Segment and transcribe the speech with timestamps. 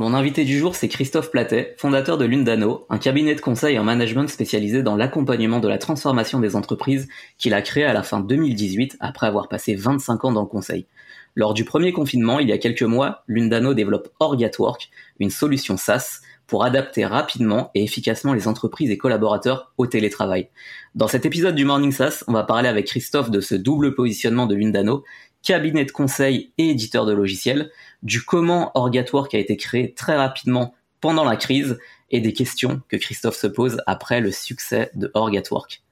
[0.00, 3.84] Mon invité du jour, c'est Christophe Platet, fondateur de Lundano, un cabinet de conseil en
[3.84, 8.20] management spécialisé dans l'accompagnement de la transformation des entreprises qu'il a créé à la fin
[8.20, 10.86] 2018 après avoir passé 25 ans dans le conseil.
[11.34, 16.22] Lors du premier confinement, il y a quelques mois, Lundano développe Orgatwork, une solution SaaS
[16.46, 20.48] pour adapter rapidement et efficacement les entreprises et collaborateurs au télétravail.
[20.94, 24.46] Dans cet épisode du Morning SaaS, on va parler avec Christophe de ce double positionnement
[24.46, 25.04] de Lundano,
[25.42, 27.70] cabinet de conseil et éditeur de logiciels,
[28.02, 31.78] du comment Orgatwork a été créé très rapidement pendant la crise
[32.10, 35.82] et des questions que Christophe se pose après le succès de Orgatwork.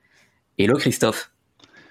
[0.58, 1.30] Hello Christophe.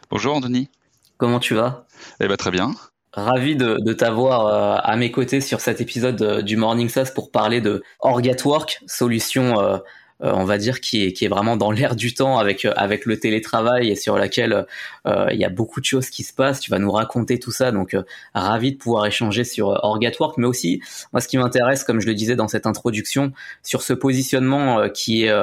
[0.09, 0.69] Bonjour Anthony.
[1.17, 1.85] Comment tu vas?
[2.19, 2.73] Eh ben très bien.
[3.13, 7.11] Ravi de, de t'avoir euh, à mes côtés sur cet épisode euh, du Morning SaaS
[7.15, 9.77] pour parler de Orgatwork, solution euh,
[10.19, 13.19] on va dire qui est, qui est vraiment dans l'air du temps avec avec le
[13.19, 14.65] télétravail et sur laquelle
[15.05, 16.59] il y a beaucoup de choses qui se passent.
[16.59, 17.95] Tu vas nous raconter tout ça, donc
[18.33, 20.81] ravi de pouvoir échanger sur Orgatwork, mais aussi
[21.13, 25.25] moi ce qui m'intéresse, comme je le disais dans cette introduction, sur ce positionnement qui
[25.25, 25.33] est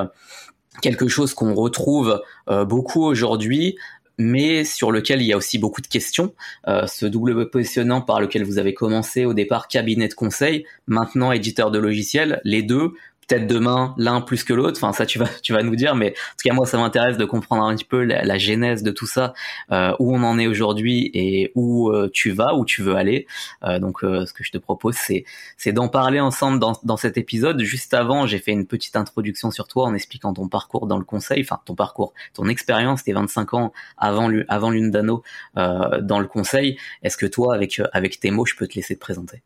[0.83, 3.77] quelque chose qu'on retrouve beaucoup aujourd'hui
[4.19, 6.35] mais sur lequel il y a aussi beaucoup de questions.
[6.69, 11.33] Euh, ce double positionnement par lequel vous avez commencé au départ cabinet de conseil, maintenant
[11.33, 12.93] éditeur de logiciels, les deux,
[13.27, 14.79] peut-être demain l'un plus que l'autre.
[14.83, 17.17] Enfin, ça tu vas tu vas nous dire, mais en tout cas moi ça m'intéresse
[17.17, 19.33] de comprendre un petit peu la, genèse de tout ça,
[19.71, 23.27] euh, où on en est aujourd'hui et où euh, tu vas, où tu veux aller.
[23.65, 25.25] Euh, donc ce que je te propose c'est
[25.57, 27.61] c'est d'en parler ensemble dans dans cet épisode.
[27.63, 31.05] Juste avant, j'ai fait une petite introduction sur toi en expliquant ton parcours dans le
[31.05, 35.23] conseil, enfin ton parcours, ton expérience, tes 25 ans avant avant Lundano
[35.55, 36.79] dans le conseil.
[37.03, 39.43] Est-ce que toi avec avec tes mots, je peux te laisser te présenter?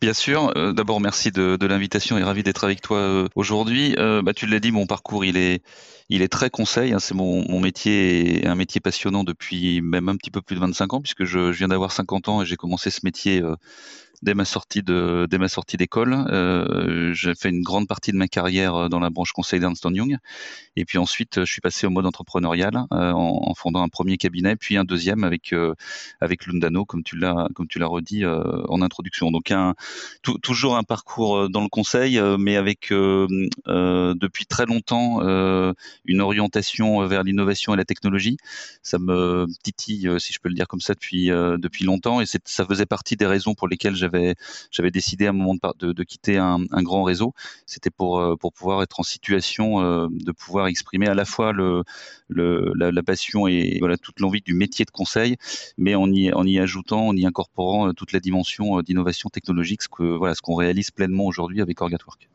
[0.00, 0.52] Bien sûr.
[0.56, 3.94] Euh, d'abord, merci de, l'invitation et ravi d'être avec toi euh, aujourd'hui.
[3.98, 5.62] Euh, bah, tu l'as dit, mon parcours, il est,
[6.10, 6.92] il est très conseil.
[6.92, 6.98] Hein.
[6.98, 11.00] c'est mon, métier, un métier passionnant depuis même un petit peu plus de 25 ans,
[11.00, 13.42] puisque je, je viens d'avoir 50 ans et j'ai commencé ce métier
[14.22, 16.14] dès ma sortie de dès ma sortie d'école.
[16.14, 19.84] Euh, j'ai fait une grande partie de ma carrière euh, dans la branche conseil d'Ernst
[19.84, 20.16] Young,
[20.76, 24.56] et puis ensuite je suis passé au mode entrepreneurial euh, en, fondant un premier cabinet,
[24.56, 25.74] puis un deuxième avec euh,
[26.20, 29.30] avec Lundano, comme tu l'as comme tu l'as redit en introduction.
[29.30, 29.74] Donc un
[30.42, 35.20] toujours un parcours dans le conseil, mais avec depuis très longtemps
[36.04, 38.36] une orientation vers l'innovation et la technologie.
[38.82, 42.66] Ça me titille, si je peux le dire comme ça, depuis depuis longtemps, et ça
[42.66, 43.96] faisait partie des raisons pour lesquelles
[44.70, 47.34] j'avais décidé à un moment de, quitter un, grand réseau.
[47.66, 53.02] C'était pour euh, pouvoir être en situation euh, de pouvoir exprimer à la fois la,
[53.02, 55.36] passion et toute l'envie du métier de conseil,
[55.78, 59.82] mais en y en y ajoutant, en y incorporant euh, toute la dimension d'innovation technologique,
[59.82, 62.28] ce que voilà ce qu'on réalise pleinement aujourd'hui avec Orgatwork.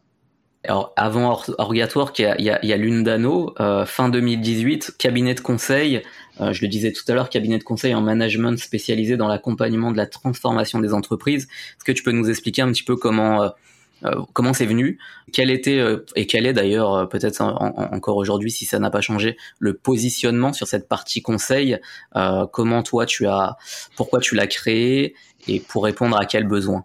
[0.63, 4.95] Alors avant Orgatwork, il y a, il y a, y a Lundano, euh, fin 2018,
[4.97, 6.03] cabinet de conseil
[6.41, 9.91] euh, je le disais tout à l'heure, cabinet de conseil en management spécialisé dans l'accompagnement
[9.91, 11.43] de la transformation des entreprises.
[11.43, 13.49] Est-ce que tu peux nous expliquer un petit peu comment euh,
[14.03, 14.97] euh, comment c'est venu,
[15.31, 15.79] quel était
[16.15, 20.65] et quel est d'ailleurs peut-être encore aujourd'hui si ça n'a pas changé le positionnement sur
[20.65, 21.77] cette partie conseil?
[22.51, 23.57] comment toi tu as,
[23.95, 25.13] pourquoi tu l'as créé?
[25.47, 26.83] Et pour répondre à quel besoin.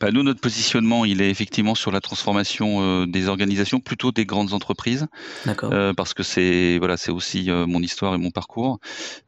[0.00, 4.26] Bah, nous, notre positionnement, il est effectivement sur la transformation euh, des organisations, plutôt des
[4.26, 5.06] grandes entreprises,
[5.46, 8.78] euh, parce que c'est voilà, c'est aussi euh, mon histoire et mon parcours.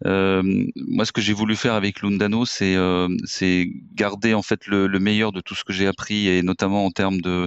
[0.04, 0.42] Euh,
[0.76, 2.76] moi, ce que j'ai voulu faire avec Lundano, c'est
[3.24, 6.84] c'est garder en fait le, le, meilleur de tout ce que j'ai appris, et notamment
[6.84, 7.46] en termes de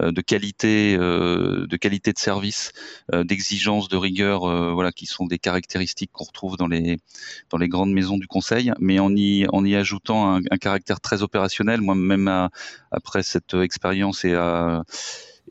[0.00, 2.72] de qualité, de qualité de service,
[3.12, 4.40] d'exigence, de rigueur,
[4.74, 6.98] voilà, qui sont des caractéristiques qu'on retrouve dans les
[7.50, 11.00] dans les grandes maisons du conseil, mais en y en y ajoutant un, un caractère
[11.00, 11.80] très opérationnel.
[11.80, 12.28] Moi-même
[12.90, 14.82] après cette expérience et à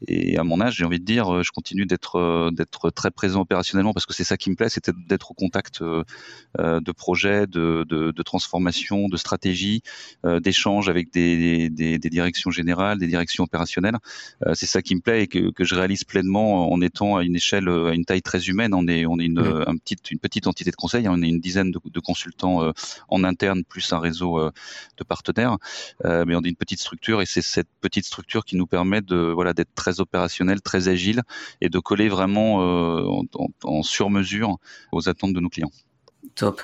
[0.08, 3.12] et à mon âge, j'ai envie de dire, euh, je continue d'être euh, d'être très
[3.12, 6.04] présent opérationnellement parce que c'est ça qui me plaît, c'était d'être au contact euh,
[6.58, 9.82] de projets, de, de, de transformation, de stratégie,
[10.42, 13.98] d'échanges avec des, des, des, directions générales, des directions opérationnelles.
[14.54, 17.36] C'est ça qui me plaît et que, que, je réalise pleinement en étant à une
[17.36, 18.74] échelle, à une taille très humaine.
[18.74, 19.64] On est on est une, mmh.
[19.68, 22.72] un petit, une petite entité de conseil, on est une dizaine de, de consultants
[23.10, 24.40] en interne plus un réseau
[24.98, 25.58] de partenaires,
[26.04, 29.16] mais on est une petite structure et c'est cette petite structure qui nous permet de
[29.16, 31.22] voilà d'être très opérationnel, très agile
[31.62, 33.06] et de coller vraiment euh,
[33.64, 34.58] en, sur mesure
[34.92, 35.72] aux attentes de nos clients.
[36.36, 36.62] Top.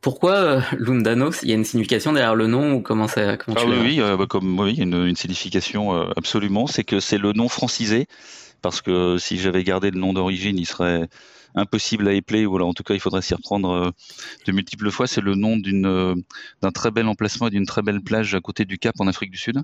[0.00, 1.42] Pourquoi euh, Lundanos?
[1.42, 4.26] Il y a une signification derrière le nom ou comment ça comment ah, oui, bah,
[4.28, 6.66] comme oui, une, signification absolument.
[6.66, 8.06] C'est que c'est le nom francisé
[8.62, 11.08] parce que si j'avais gardé le nom d'origine, il serait
[11.54, 13.90] impossible à épeler, ou alors en tout cas il faudrait s'y reprendre euh,
[14.46, 15.06] de multiples fois.
[15.06, 16.14] C'est le nom d'une euh,
[16.62, 19.30] d'un très bel emplacement et d'une très belle plage à côté du Cap en Afrique
[19.30, 19.62] du Sud,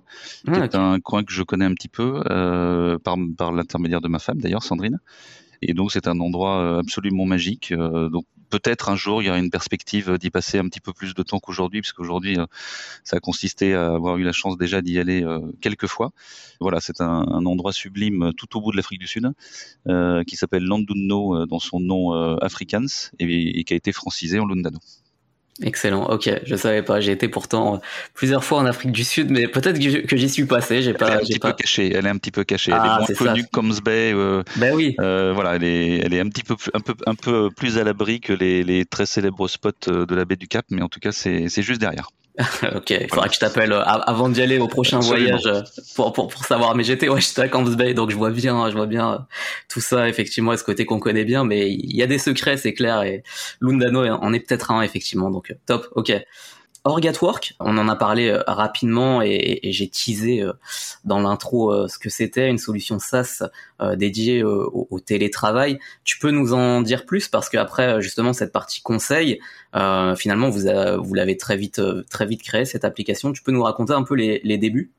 [0.48, 4.18] ah, un coin que je connais un petit peu euh, par, par l'intermédiaire de ma
[4.18, 5.00] femme d'ailleurs, Sandrine.
[5.62, 7.72] Et donc c'est un endroit absolument magique.
[7.72, 11.14] donc peut-être un jour il y aura une perspective d'y passer un petit peu plus
[11.14, 12.46] de temps qu'aujourd'hui, parce qu'aujourd'hui euh,
[13.04, 16.10] ça a consisté à avoir eu la chance déjà d'y aller euh, quelques fois.
[16.60, 19.30] Voilà, c'est un, endroit sublime tout au bout de l'Afrique du Sud,
[19.88, 24.46] euh, qui s'appelle Landunno dans son nom Afrikaans et, et, qui a été francisé en
[24.46, 24.78] Lundano.
[25.62, 26.04] Excellent.
[26.10, 27.00] Ok, je savais pas.
[27.00, 27.80] J'ai été pourtant
[28.14, 30.82] plusieurs fois en Afrique du Sud, mais peut-être que j'y suis passé.
[30.82, 31.06] J'ai pas.
[31.06, 31.92] Elle est un petit peu cachée.
[31.94, 32.72] Elle est un petit peu cachée.
[32.72, 34.12] elle est ah, moins connue que Combs Bay.
[34.14, 34.94] Euh, ben oui.
[35.00, 37.84] Euh, voilà, elle est, elle est un petit peu, un peu, un peu plus à
[37.84, 40.88] l'abri que les, les très célèbres spots euh, de la baie du Cap, mais en
[40.88, 42.10] tout cas, c'est juste derrière.
[42.74, 45.62] ok, il faudra que je t'appelle euh, avant d'y aller au prochain voyage euh,
[45.94, 46.74] pour, pour, pour savoir.
[46.74, 49.18] Mais j'étais ouais, j'étais à Camps Bay, donc je vois bien, je vois bien euh,
[49.68, 51.44] tout ça effectivement, ce côté qu'on connaît bien.
[51.44, 53.02] Mais il y a des secrets, c'est clair.
[53.02, 53.22] Et
[53.60, 55.30] Lundano en est peut-être un effectivement.
[55.30, 55.88] Donc top.
[55.94, 56.12] Ok.
[56.86, 60.52] Orgatwork, on en a parlé euh, rapidement et, j'ai teasé euh,
[61.04, 63.42] dans l'intro euh, ce que c'était, une solution SaaS
[63.96, 65.78] dédiée au, télétravail.
[66.04, 69.40] Tu peux nous en dire plus parce qu'après justement cette partie conseil,
[70.16, 70.62] finalement vous,
[71.02, 73.32] vous l'avez très vite très vite créé cette application.
[73.32, 74.92] Tu peux nous raconter un peu les débuts?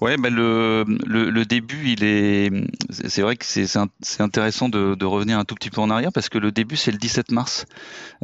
[0.00, 2.50] Ouais, bah le, le, le, début, il est,
[2.90, 6.28] c'est vrai que c'est intéressant de, de, revenir un tout petit peu en arrière parce
[6.28, 7.66] que le début, c'est le 17 mars,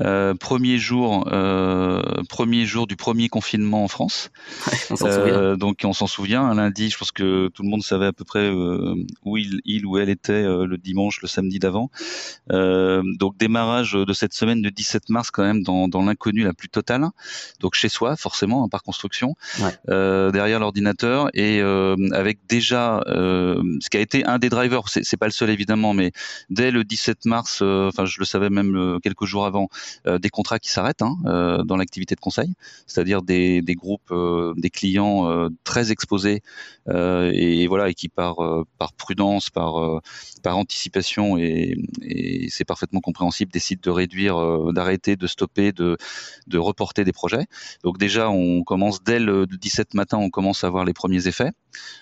[0.00, 4.30] euh, premier jour, euh, premier jour du premier confinement en France.
[4.90, 6.42] on euh, donc on s'en souvient.
[6.42, 9.60] Un lundi, je pense que tout le monde savait à peu près euh, où il,
[9.64, 11.90] il ou elle était le dimanche, le samedi d'avant.
[12.50, 16.68] donc démarrage de cette semaine de 17 mars quand même dans, dans l'inconnu la plus
[16.68, 17.06] totale.
[17.60, 20.30] Donc chez soi, forcément, hein, par construction, ouais.
[20.32, 25.16] derrière l'ordinateur et euh, avec déjà euh, ce qui a été un des drivers, c'est
[25.16, 26.12] pas le seul évidemment, mais
[26.50, 29.68] dès le 17 mars, euh, enfin je le savais même quelques jours avant,
[30.06, 31.16] des contrats qui s'arrêtent hein,
[31.64, 32.54] dans l'activité de conseil,
[32.86, 34.12] c'est-à-dire des, groupes,
[34.56, 36.42] des clients très exposés
[36.88, 38.36] et, voilà et qui par
[38.98, 40.00] prudence, par
[40.42, 45.96] par anticipation et, et c'est parfaitement compréhensible décident de réduire, d'arrêter, de stopper, de
[46.46, 47.46] de reporter des projets.
[47.84, 51.50] Donc déjà on commence dès le 17 matin, on commence à voir les premiers effets.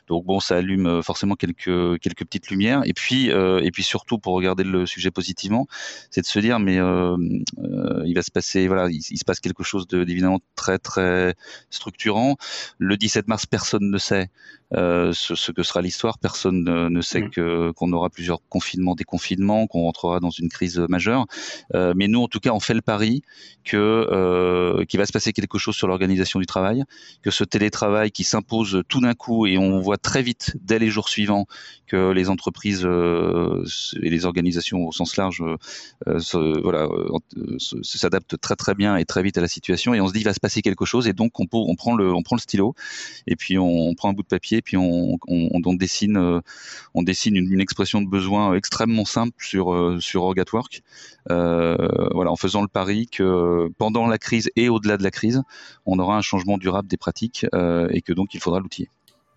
[0.09, 2.83] Donc bon, ça allume euh, forcément quelques quelques petites lumières.
[2.85, 5.67] Et puis euh, et puis surtout pour regarder le sujet positivement,
[6.11, 7.17] c'est de se dire mais euh,
[8.05, 11.35] il va se passer voilà, il, se passe quelque chose d'évidemment très très
[11.71, 12.37] structurant.
[12.79, 14.31] Le 17 mars, personne ne sait
[14.73, 16.19] ce, que sera l'histoire.
[16.19, 17.31] Personne ne, sait mm.
[17.31, 21.27] que qu'on aura plusieurs confinements, déconfinements, qu'on rentrera dans une crise majeure.
[21.75, 23.23] Mais nous, en tout cas, on fait le pari
[23.65, 26.85] que qu'il va se passer quelque chose sur l'organisation du travail,
[27.23, 30.89] que ce télétravail qui s'impose tout d'un coup et on voit très vite dès les
[30.89, 31.47] jours suivants
[31.87, 33.65] que les entreprises euh,
[34.03, 35.43] et les organisations au sens large
[36.19, 36.89] se, voilà
[37.83, 40.25] s'adaptent très très bien et très vite à la situation et on se dit il
[40.25, 42.75] va se passer quelque chose et donc on, prend le stylo
[43.27, 45.19] et puis on, prend un bout de papier puis on,
[45.75, 46.41] dessine, euh,
[46.95, 50.35] une, expression de besoin extrêmement simple sur euh, sur.
[51.31, 51.77] Euh,
[52.15, 55.43] en faisant le pari que pendant la crise et au-delà de la crise,
[55.87, 57.47] on aura un changement durable des pratiques
[57.91, 58.89] et que donc il faudra l'outiller.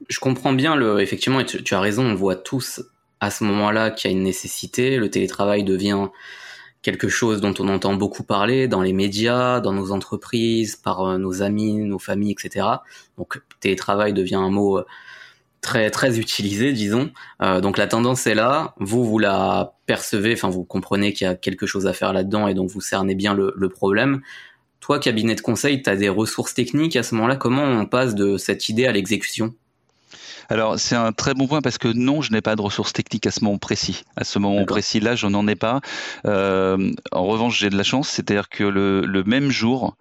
[0.10, 2.82] Je comprends bien le, effectivement, et tu, as raison, on voit tous
[3.20, 4.98] à ce moment-là qu'il y a une nécessité.
[4.98, 6.08] Le télétravail devient
[6.82, 11.18] quelque chose dont on entend beaucoup parler dans les médias, dans nos entreprises, par euh,
[11.18, 12.68] nos amis, nos familles, etc.
[13.18, 14.86] Donc télétravail devient un mot euh,
[15.62, 17.12] très très utilisé, disons.
[17.42, 18.76] Euh, donc la tendance est là.
[18.80, 22.48] Vous vous la percevez, enfin vous comprenez qu'il y a quelque chose à faire là-dedans
[22.48, 24.22] et donc vous cernez bien le, le problème.
[24.82, 27.38] Toi, cabinet de conseil, tu as des ressources techniques à ce moment-là.
[27.38, 29.56] Comment on passe de cette idée à l'exécution?
[30.50, 33.26] Alors c'est un très bon point parce que non, je n'ai pas de ressources techniques
[33.28, 34.04] à ce moment précis.
[34.16, 35.82] À ce moment précis là, je n'en ai pas.
[36.26, 39.96] Euh, en revanche, j'ai de la chance, c'est-à-dire que le, le, même jour,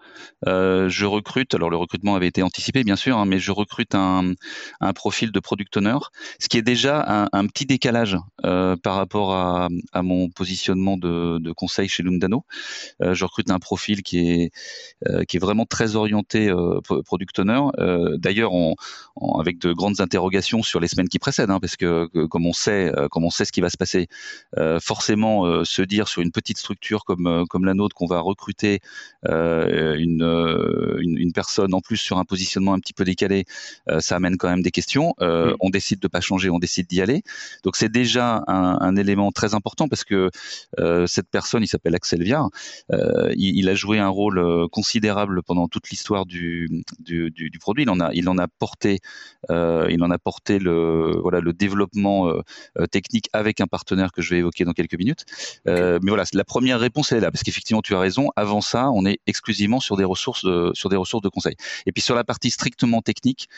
[0.47, 1.55] euh, je recrute.
[1.55, 4.33] Alors le recrutement avait été anticipé bien sûr, hein, mais je recrute un,
[4.81, 5.99] un, profil de product owner,
[6.39, 10.97] ce qui est déjà un, un petit décalage euh, par rapport à, à, mon positionnement
[10.97, 12.45] de, de conseil chez Lundano.
[13.01, 14.51] Je recrute un profil qui est
[15.27, 16.53] qui est vraiment très orienté
[17.05, 17.61] product owner.
[18.19, 18.53] D'ailleurs,
[19.39, 22.53] avec de grandes interrogations interrogations sur les semaines qui précèdent, hein, parce que, comme on
[22.53, 24.09] sait, comme on sait ce qui va se passer,
[24.81, 28.81] forcément se dire sur une petite structure comme comme la nôtre qu'on va recruter
[29.29, 33.45] une, une, une personne en plus sur un positionnement un petit peu décalé,
[33.99, 35.15] ça amène quand même des questions.
[35.21, 37.23] On décide de pas changer, on décide d'y aller.
[37.65, 40.31] Donc c'est déjà un, un, élément très important parce que
[41.07, 42.49] cette personne, il s'appelle Axel Viard,
[42.91, 47.85] il, il, a joué un rôle considérable pendant toute l'histoire du, du, du, du, produit.
[47.85, 49.01] Il en a, il en a porté,
[49.51, 52.43] euh, il en a porté le, voilà, le développement euh,
[52.79, 55.25] euh, technique avec un partenaire que je vais évoquer dans quelques minutes.
[55.69, 58.31] Euh, mais voilà, la première réponse elle est là, parce qu'effectivement, tu as raison.
[58.37, 61.57] Avant ça, on est exclusivement sur des ressources de, sur des ressources de conseil.
[61.87, 63.49] Et puis sur la partie strictement technique,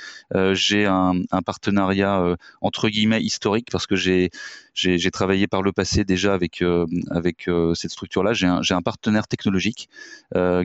[0.53, 4.31] j'ai un, un, partenariat entre guillemets historique parce que j'ai
[4.75, 6.63] j'ai travaillé par le passé déjà avec
[7.11, 8.33] avec cette structure-là.
[8.33, 9.89] J'ai un, un partenaire technologique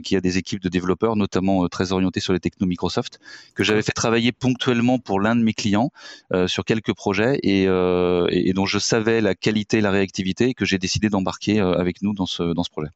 [0.04, 3.18] qui a des équipes de développeurs, notamment très orientées sur les technos Microsoft,
[3.54, 5.90] que j'avais fait travailler ponctuellement pour l'un de mes clients
[6.32, 10.54] euh, sur quelques projets et, euh, et, dont je savais la qualité, la réactivité, et
[10.54, 12.90] que j'ai décidé d'embarquer euh, avec nous dans ce, dans ce projet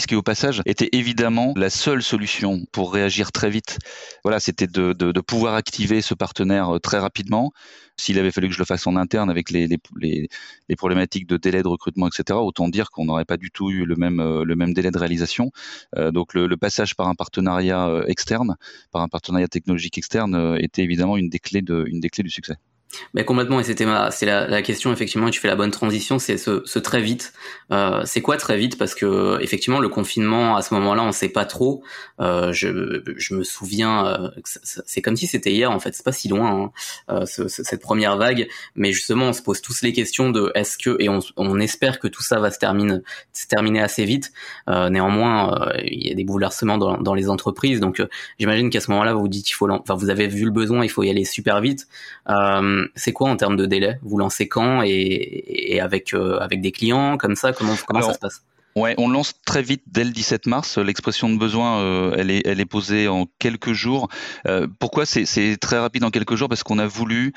[0.00, 3.78] ce qui au passage était évidemment la seule solution pour réagir très vite.
[4.24, 7.52] Voilà, c'était de, pouvoir activer ce partenaire très rapidement.
[7.96, 9.68] S'il avait fallu que je le fasse en interne avec les,
[10.76, 13.94] problématiques de délai de recrutement, etc., autant dire qu'on n'aurait pas du tout eu le
[13.96, 15.50] même, le même délai de réalisation.
[15.96, 18.56] Euh, donc le, le, passage par un partenariat externe,
[18.90, 22.30] par un partenariat technologique externe, était évidemment une des clés, de, une des clés du
[22.30, 22.56] succès.
[23.14, 25.28] Mais complètement, et c'était ma, c'est la, la, question effectivement.
[25.28, 27.32] Et tu fais la bonne transition, c'est ce, ce, très vite.
[27.72, 28.78] Euh, c'est quoi très vite?
[28.78, 31.82] Parce que effectivement, le confinement à ce moment-là, on sait pas trop.
[32.20, 35.94] Euh, je, je me souviens, euh, c'est comme si c'était hier en fait.
[35.94, 36.70] C'est pas si loin hein,
[37.10, 40.78] euh, ce, cette première vague, mais justement, on se pose tous les questions de est-ce
[40.78, 42.98] que et on, on, espère que tout ça va se terminer,
[43.32, 44.32] se terminer assez vite.
[44.68, 48.02] Euh, néanmoins, euh, il y a des bouleversements dans, dans les entreprises, donc
[48.38, 50.88] j'imagine qu'à ce moment-là, vous dites il faut, enfin, vous avez vu le besoin, il
[50.88, 51.86] faut y aller super vite.
[52.94, 53.98] C'est quoi en termes de délai?
[54.02, 57.16] Vous lancez quand et, et avec euh, avec des clients?
[57.16, 58.42] Comme ça Comment comment ça se passe?
[58.76, 60.78] Ouais, on lance très vite dès le 17 mars.
[60.78, 64.08] L'expression de besoin, euh, elle est, elle est posée en quelques jours.
[64.46, 66.48] Euh, pourquoi c'est très rapide en quelques jours?
[66.48, 67.32] Parce qu'on a voulu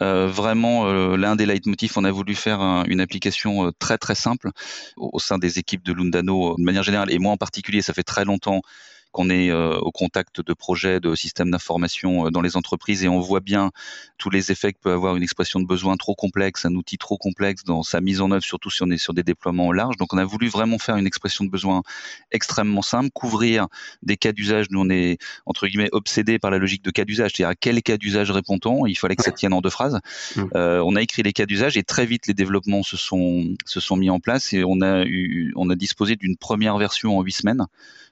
[0.00, 0.86] euh, vraiment
[1.16, 4.50] l'un des leitmotifs, on a voulu faire un, une application très très simple
[4.96, 7.82] au, au, sein des équipes de Lundano de manière générale et moi en particulier.
[7.82, 8.62] Ça fait très longtemps
[9.12, 13.08] qu'on est euh, au contact de projets, de systèmes d'information euh, dans les entreprises et
[13.08, 13.70] on voit bien
[14.18, 17.16] tous les effets que peut avoir une expression de besoin trop complexe, un outil trop
[17.16, 19.96] complexe dans sa mise en œuvre, surtout si on est sur des déploiements larges.
[19.96, 21.82] Donc on a voulu vraiment faire une expression de besoin
[22.30, 23.66] extrêmement simple, couvrir
[24.02, 24.66] des cas d'usage.
[24.70, 27.82] Nous on est entre guillemets obsédé par la logique de cas d'usage, c'est-à-dire à quel
[27.82, 28.86] cas d'usage répond-on?
[28.86, 29.98] Il fallait que ça tienne en deux phrases.
[30.36, 30.44] Mmh.
[30.54, 33.80] Euh, on a écrit les cas d'usage et très vite les développements se sont se
[33.80, 37.22] sont mis en place et on a eu on a disposé d'une première version en
[37.22, 37.66] huit semaines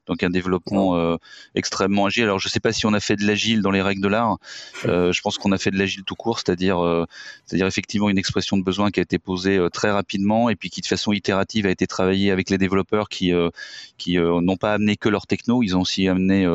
[0.06, 1.16] donc un développement euh,
[1.54, 2.24] extrêmement agile.
[2.24, 4.08] Alors je ne sais pas si on a fait de l'agile dans les règles de
[4.08, 4.38] l'art.
[4.84, 7.04] Euh, je pense qu'on a fait de l'agile tout court, c'est-à-dire euh,
[7.44, 10.70] c'est-à-dire effectivement une expression de besoin qui a été posée euh, très rapidement et puis
[10.70, 13.50] qui de façon itérative a été travaillée avec les développeurs qui euh,
[13.98, 16.46] qui euh, n'ont pas amené que leur techno, ils ont aussi amené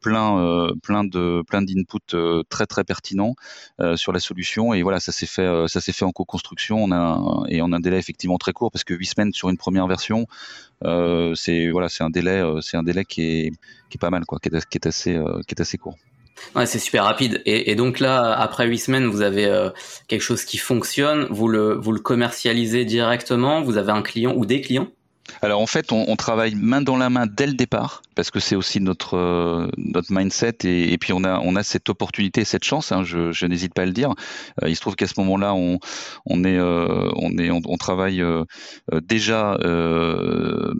[0.00, 3.34] plein plein de plein d'inputs très très pertinents
[3.96, 4.74] sur la solution.
[4.74, 6.82] Et voilà ça s'est fait ça s'est fait en co-construction.
[6.84, 9.56] On a et en un délai effectivement très court parce que huit semaines sur une
[9.56, 10.26] première version
[10.84, 13.50] euh, c'est voilà, c'est un délai, euh, c'est un délai qui est,
[13.88, 15.96] qui est pas mal, quoi, qui est, qui est assez, euh, qui est assez court.
[16.54, 17.42] Ouais, c'est super rapide.
[17.44, 19.70] Et, et, donc là, après huit semaines, vous avez euh,
[20.08, 21.26] quelque chose qui fonctionne.
[21.30, 23.60] Vous le, vous le commercialisez directement.
[23.62, 24.88] Vous avez un client ou des clients?
[25.42, 28.56] Alors en fait, on, travaille main dans la main dès le départ parce que c'est
[28.56, 32.92] aussi notre euh, notre mindset et, puis on a on a cette opportunité, cette chance.
[32.92, 34.12] Hein, je, n'hésite pas à le dire.
[34.62, 35.78] Euh, il se trouve qu'à ce moment-là, on
[36.26, 38.22] on est euh, on est on, travaille
[39.02, 39.52] déjà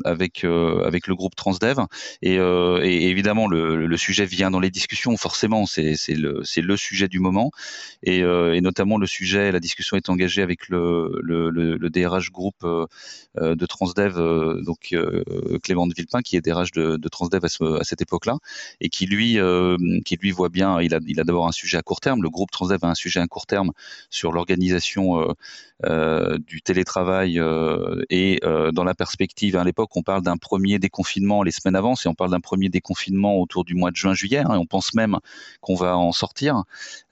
[0.05, 1.79] avec avec le groupe Transdev
[2.21, 5.17] et, et évidemment le, sujet vient dans les discussions.
[5.17, 7.51] Forcément, c'est c'est le c'est le sujet du moment
[8.03, 8.23] et,
[8.61, 12.67] notamment le sujet, la discussion est engagée avec le le, le, le DRH groupe
[13.41, 14.19] de Transdev
[14.65, 15.25] donc euh,
[15.63, 18.39] Clément de Villepin, qui est DRH de, de Transdev à, ce, à cette époque-là,
[18.81, 21.79] et qui lui, euh, qui lui voit bien, il a, il a d'abord un sujet
[21.79, 22.23] à court terme.
[22.23, 23.73] Le groupe Transdev a un sujet à court terme
[24.11, 25.35] sur l'organisation
[25.87, 30.79] euh, du télétravail euh, et euh, dans la perspective, à l'époque, on parle d'un premier
[30.79, 34.39] déconfinement les semaines avant, et on parle d'un premier déconfinement autour du mois de juin-juillet,
[34.41, 35.19] hein, et on pense même
[35.63, 36.65] qu'on va en sortir.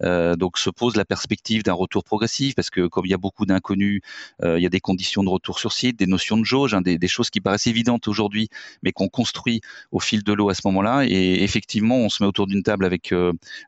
[0.02, 3.47] donc se pose la perspective d'un retour progressif, parce que comme il y a beaucoup
[3.47, 4.02] d'inconnus,
[4.42, 6.99] il y a des conditions de retour sur site, des notions de jauge, hein, des,
[6.99, 8.49] des, choses qui paraissent évidentes aujourd'hui,
[8.83, 9.61] mais qu'on construit
[9.93, 11.05] au fil de l'eau à ce moment-là.
[11.07, 13.13] Et effectivement, on se met autour d'une table avec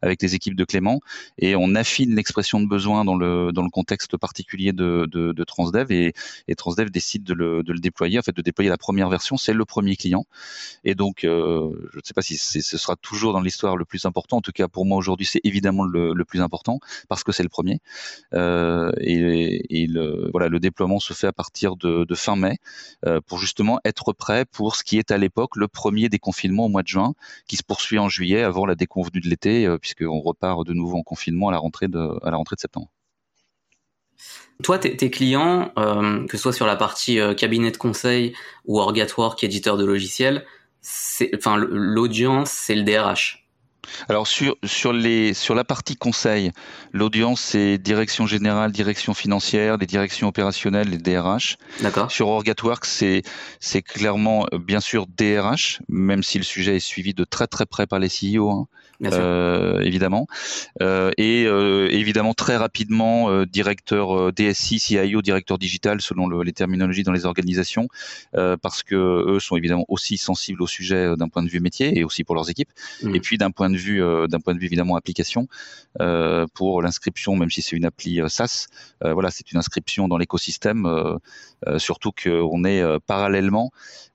[0.02, 1.00] avec les équipes de Clément
[1.38, 5.45] et on affine l'expression de besoin dans le dans le contexte particulier de, de, de
[5.45, 6.14] Transdev et,
[6.57, 9.54] Transdev décide de le, de le déployer, en fait de déployer la première version, c'est
[9.54, 10.26] le premier client.
[10.85, 14.38] Et donc, je ne sais pas si ce sera toujours dans l'histoire le plus important.
[14.38, 17.49] En tout cas, pour moi aujourd'hui, c'est évidemment le, plus important parce que c'est le
[17.49, 17.80] premier.
[18.35, 22.59] Euh, et, le, voilà, le déploiement se fait à partir de, de fin mai
[23.07, 26.68] euh, pour justement être prêt pour ce qui est à l'époque le premier déconfinement au
[26.68, 27.14] mois de juin,
[27.46, 30.99] qui se poursuit en juillet avant la déconvenue de l'été, euh, puisqu'on repart de nouveau
[30.99, 32.20] en confinement à la rentrée de,
[32.58, 32.88] septembre.
[34.64, 38.34] Toi, tes, clients, euh, que ce soit sur la partie euh, cabinet de conseil
[38.64, 40.44] ou Orgatwork, éditeur de logiciels,
[41.56, 43.49] l'audience, c'est le DRH.
[44.08, 46.52] Alors sur sur les sur la partie conseil,
[46.92, 51.56] l'audience c'est direction générale, direction financière, les directions opérationnelles, les DRH.
[51.80, 52.10] D'accord.
[52.10, 53.22] Sur Orgatwork, c'est
[53.58, 57.66] c'est clairement euh, bien sûr DRH, même si le sujet est suivi de très très
[57.66, 58.50] près par les CEO.
[58.50, 58.66] Hein.
[59.07, 60.26] Euh, évidemment.
[60.83, 66.52] Euh, et euh, évidemment très rapidement euh, directeur DSI, CIO, directeur digital selon le, les
[66.52, 67.88] terminologies dans les organisations,
[68.33, 72.04] parce que eux sont évidemment aussi sensibles au sujet d'un point de vue métier et
[72.04, 72.71] aussi pour leurs équipes.
[73.02, 73.14] Mmh.
[73.14, 75.49] Et puis d'un point de vue d'un point de vue évidemment application
[76.54, 78.66] pour l'inscription, même si c'est une appli SaaS,
[79.00, 80.88] voilà c'est une inscription dans l'écosystème.
[81.78, 83.71] surtout qu'on est parallèlement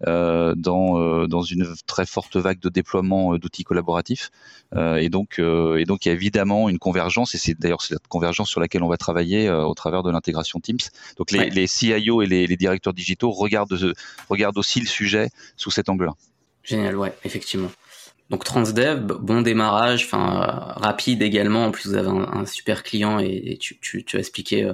[0.05, 4.31] dans dans une très forte vague de déploiement d'outils collaboratifs.
[4.75, 7.81] Euh, et donc, euh, et donc il y a évidemment une convergence, et c'est d'ailleurs
[7.81, 10.77] cette convergence sur laquelle on va travailler euh, au travers de l'intégration Teams.
[11.17, 13.77] Donc les, les CIO et les, les, directeurs digitaux regardent,
[14.29, 16.13] regardent aussi le sujet sous cet angle-là.
[16.63, 17.71] Génial, ouais, effectivement.
[18.31, 21.65] Donc Transdev, bon démarrage, enfin rapide également.
[21.65, 24.71] En plus, vous avez un, super client et, tu, tu, tu, as expliqué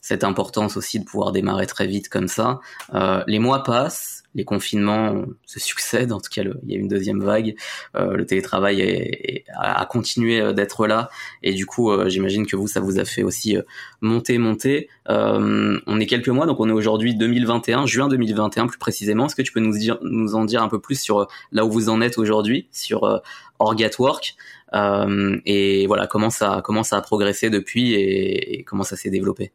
[0.00, 2.60] cette importance aussi de pouvoir démarrer très vite comme ça.
[2.94, 6.12] Euh, les mois passent, les confinements se succèdent.
[6.12, 7.54] En tout cas, il y a une deuxième vague.
[7.96, 11.10] Euh, le télétravail est, a, continué euh, d'être là.
[11.42, 13.56] Et du coup, euh, j'imagine que vous, ça vous a fait aussi
[14.00, 14.88] monter, monter.
[15.08, 19.26] on est quelques mois, donc on est aujourd'hui 2021, juin 2021 plus précisément.
[19.26, 21.70] Est-ce que tu peux nous, dire, nous en dire un peu plus sur là où
[21.70, 23.22] vous en êtes aujourd'hui, sur
[23.58, 24.34] Orgatwork
[24.74, 29.52] et voilà comment ça, comment ça a progressé depuis et comment ça s'est développé?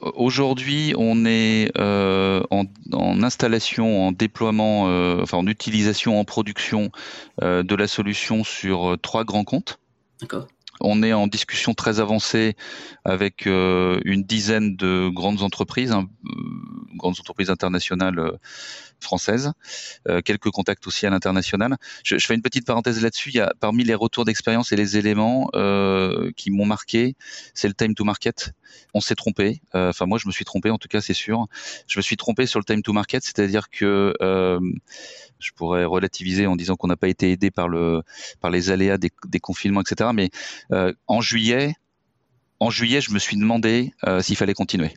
[0.00, 6.90] Aujourd'hui, on est euh, en, en, installation, en déploiement, euh, enfin en utilisation, en production
[7.42, 9.78] euh, de la solution sur euh, trois grands comptes.
[10.20, 10.46] D'accord.
[10.80, 12.56] On est en discussion très avancée
[13.04, 16.08] avec euh, une dizaine de grandes entreprises, hein,
[16.96, 18.38] grandes entreprises internationales
[19.04, 19.52] française,
[20.08, 21.76] euh, quelques contacts aussi à l'international.
[22.04, 23.30] Je, je, fais une petite parenthèse là-dessus.
[23.30, 27.14] Il y a parmi les retours d'expérience et les éléments euh, qui m'ont marqué,
[27.54, 28.52] c'est le time to market.
[28.94, 29.60] On s'est trompé.
[29.74, 30.70] Euh, enfin, moi, je me suis trompé.
[30.70, 31.46] En tout cas, c'est sûr.
[31.86, 34.60] Je me suis trompé sur le time to market, c'est-à-dire que euh,
[35.38, 38.02] je pourrais relativiser en disant qu'on n'a pas été aidé par le
[38.40, 40.10] par les aléas des, des confinements, etc.
[40.14, 40.30] Mais
[40.72, 41.74] euh, en juillet,
[42.58, 44.94] en juillet, je me suis demandé s'il fallait continuer.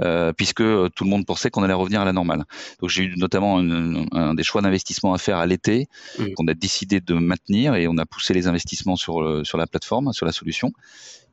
[0.00, 2.44] Euh, puisque tout le monde pensait qu'on allait revenir à la normale.
[2.80, 5.86] Donc j'ai eu notamment un, un des choix d'investissement à faire à l'été
[6.18, 6.32] mmh.
[6.34, 9.68] qu'on a décidé de maintenir et on a poussé les investissements sur euh, sur la
[9.68, 10.72] plateforme, sur la solution.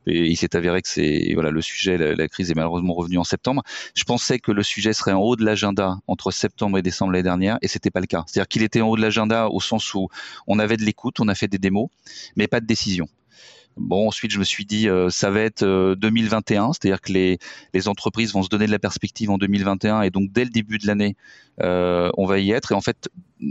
[0.06, 3.18] Et il s'est avéré que c'est voilà le sujet, la, la, crise est malheureusement revenue
[3.18, 3.62] en septembre.
[3.94, 7.22] Je pensais que le sujet serait en haut de l'agenda entre septembre et décembre l'année
[7.22, 8.24] dernière, et c'était pas le cas.
[8.26, 10.08] C'est-à-dire qu'il était en haut de l'agenda au sens où
[10.46, 11.88] on avait de l'écoute, on a fait des démos,
[12.36, 13.08] mais pas de décision.
[13.76, 17.38] Bon, ensuite, je me suis dit, euh, ça va être 2021, euh, c'est-à-dire que les,
[17.72, 20.78] les entreprises vont se donner de la perspective en 2021, et donc dès le début
[20.78, 21.16] de l'année,
[21.62, 22.72] euh, on va y être.
[22.72, 23.08] Et en fait,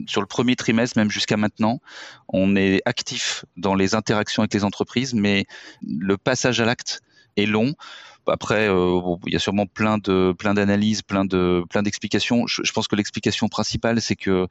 [0.08, 1.82] sur le premier trimestre, même jusqu'à maintenant,
[2.28, 5.46] on est actif dans les interactions avec les entreprises, mais
[5.82, 7.02] le passage à l'acte
[7.36, 7.74] est long.
[8.28, 12.46] Après, euh, il y a sûrement plein de plein d'analyses, plein de plein d'explications.
[12.46, 14.48] Je, je, pense que l'explication principale, c'est que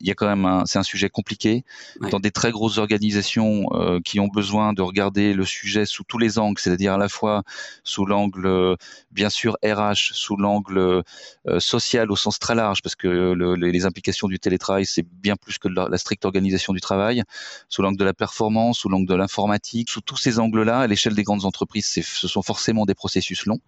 [0.00, 1.64] il y a quand même un, c'est un sujet compliqué
[2.00, 2.10] ouais.
[2.10, 6.18] dans des très grosses organisations euh, qui ont besoin de regarder le sujet sous tous
[6.18, 7.44] les angles, c'est-à-dire à la fois
[7.82, 8.76] sous l'angle
[9.10, 13.86] bien sûr RH, sous l'angle euh, social au sens très large, parce que le, les
[13.86, 17.22] implications du télétravail c'est bien plus que la, la stricte organisation du travail,
[17.70, 21.14] sous l'angle de la performance, sous l'angle de l'informatique, sous tous ces angles-là, à l'échelle
[21.14, 23.60] des grandes entreprises, ce sont forcément des processus processus longs.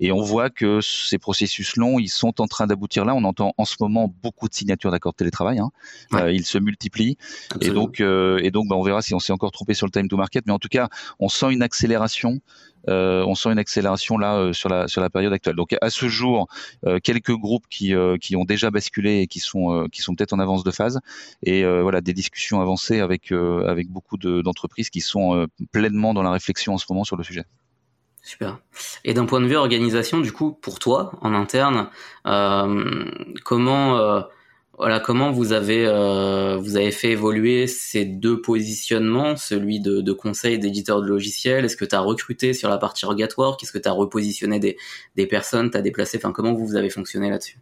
[0.00, 3.14] Et on voit que ces processus longs, ils sont en train d'aboutir là.
[3.14, 5.58] On entend en ce moment beaucoup de signatures d'accords de télétravail.
[5.58, 5.70] Hein.
[6.12, 6.22] Ouais.
[6.22, 7.16] Euh, ils se multiplient.
[7.50, 7.70] Absolument.
[7.70, 9.92] Et donc, euh, et donc bah, on verra si on s'est encore trompé sur le
[9.92, 10.46] time to market.
[10.46, 10.88] Mais en tout cas,
[11.20, 12.40] on sent une accélération
[12.88, 15.56] euh, on sent une accélération là sur la sur la période actuelle.
[15.56, 16.46] Donc à ce jour,
[17.02, 20.62] quelques groupes qui qui ont déjà basculé et qui sont qui sont peut-être en avance
[20.62, 21.00] de phase
[21.42, 26.74] et voilà des discussions avancées avec avec beaucoup d'entreprises qui sont pleinement dans la réflexion
[26.74, 27.44] en ce moment sur le sujet.
[28.28, 28.58] Super.
[29.06, 31.88] Et d'un point de vue organisation, du coup, pour toi, en interne,
[32.26, 33.06] euh,
[33.42, 34.20] comment, euh,
[34.76, 40.58] voilà, comment vous avez, euh, vous avez fait évoluer ces deux positionnements, celui de, conseil
[40.58, 41.64] d'éditeur de logiciels?
[41.64, 44.76] Est-ce que tu as recruté sur la partie rogatoire Qu'est-ce que tu as repositionné des,
[45.16, 45.70] des personnes?
[45.70, 46.18] Tu as déplacé?
[46.18, 47.56] Enfin, comment vous avez fonctionné là-dessus?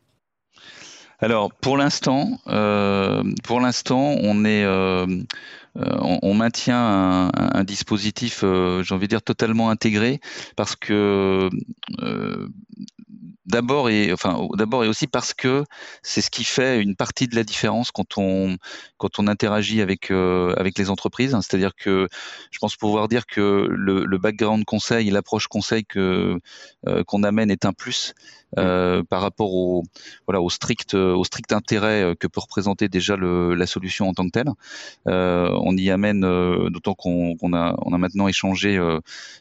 [1.21, 4.67] Alors pour l'instant, pour l'instant, on est,
[5.77, 10.21] euh, euh, on, maintient un, dispositif, j'ai envie de dire totalement intégré,
[10.57, 11.49] parce que
[13.47, 15.65] d'abord et enfin d'abord et aussi parce que
[16.03, 18.59] c'est ce qui fait une partie de la différence quand on
[19.27, 21.37] interagit avec les entreprises.
[21.41, 22.09] C'est-à-dire que
[22.51, 28.15] je pense pouvoir dire que le, background conseil, l'approche conseil qu'on amène est un plus
[28.59, 29.83] euh, par rapport au
[30.27, 34.15] voilà au strict au strict intérêt euh, que peut représenter déjà le, la solution en
[34.15, 34.51] tant que telle.
[35.09, 36.21] Euh, on y amène
[36.71, 38.81] d'autant qu'on a on a maintenant échangé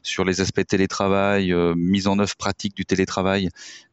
[0.01, 3.49] sur les aspects télétravail, mise en œuvre pratique du télétravail,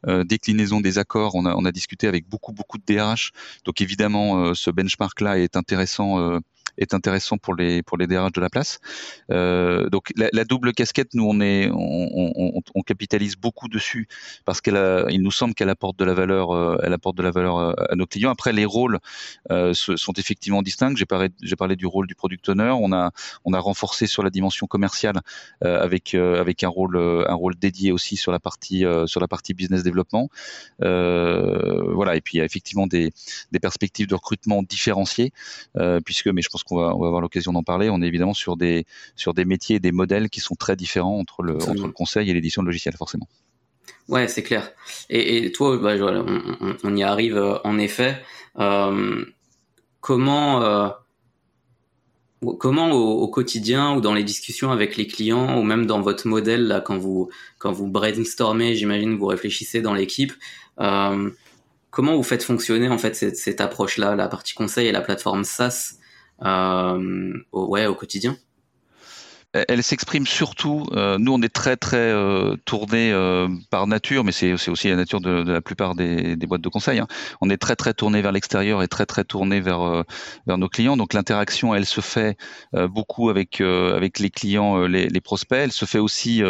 [0.07, 1.35] déclinaison des accords.
[1.35, 3.33] On a on a discuté avec beaucoup beaucoup de DRH.
[3.65, 6.41] Donc évidemment ce benchmark là est intéressant
[6.79, 8.79] est intéressant pour les pour les DRH de la place.
[9.31, 14.09] Euh, donc la, double casquette, nous on est on, capitalise beaucoup dessus
[14.45, 17.31] parce qu'elle il nous semble qu'elle apporte de la valeur, euh, elle apporte de la
[17.31, 18.31] valeur euh, à nos clients.
[18.31, 18.99] Après les rôles
[19.73, 20.95] sont effectivement distincts.
[20.97, 22.75] J'ai parlé j'ai parlé du rôle du product owner.
[22.79, 23.13] On a
[23.45, 25.21] on a renforcé sur la dimension commerciale
[25.61, 29.83] avec avec un rôle un rôle dédié aussi sur la partie sur la partie business
[29.83, 30.29] développement.
[30.81, 33.13] voilà et puis il y a effectivement des
[33.53, 35.33] des perspectives de recrutement différenciées
[36.05, 37.91] puisque mais je pense qu'on va, on va avoir l'occasion d'en parler.
[37.91, 38.85] On est évidemment sur des,
[39.17, 42.31] sur des métiers et des modèles qui sont très différents entre le, entre le conseil
[42.31, 43.29] et l'édition de logiciels, forcément.
[44.09, 44.73] Ouais, c'est clair.
[45.11, 48.21] Et, et toi, bah, on, on, y arrive euh, en effet.
[48.59, 49.25] Euh,
[50.01, 50.89] comment, euh,
[52.59, 56.27] comment au, au, quotidien ou dans les discussions avec les clients ou même dans votre
[56.27, 60.33] modèle là, quand vous quand vous brainstormez, j'imagine vous réfléchissez dans l'équipe.
[60.77, 65.03] Comment vous faites fonctionner en fait cette, cette approche là, la partie conseil et la
[65.03, 65.99] plateforme SaaS
[66.45, 68.37] euh, ouais, au quotidien
[69.53, 70.87] elle s'exprime surtout.
[70.93, 74.97] Euh, nous, on est très très euh, tourné euh, par nature, mais c'est aussi la
[74.97, 76.99] nature de, de la plupart des, des, boîtes de conseil.
[76.99, 77.07] Hein.
[77.43, 80.05] On est très très tourné vers l'extérieur et très très tourné vers euh,
[80.47, 80.97] vers nos clients.
[80.97, 82.39] Donc l'interaction, elle se fait
[82.75, 85.59] euh, beaucoup avec avec les clients, les, les, prospects.
[85.59, 86.43] Elle se fait aussi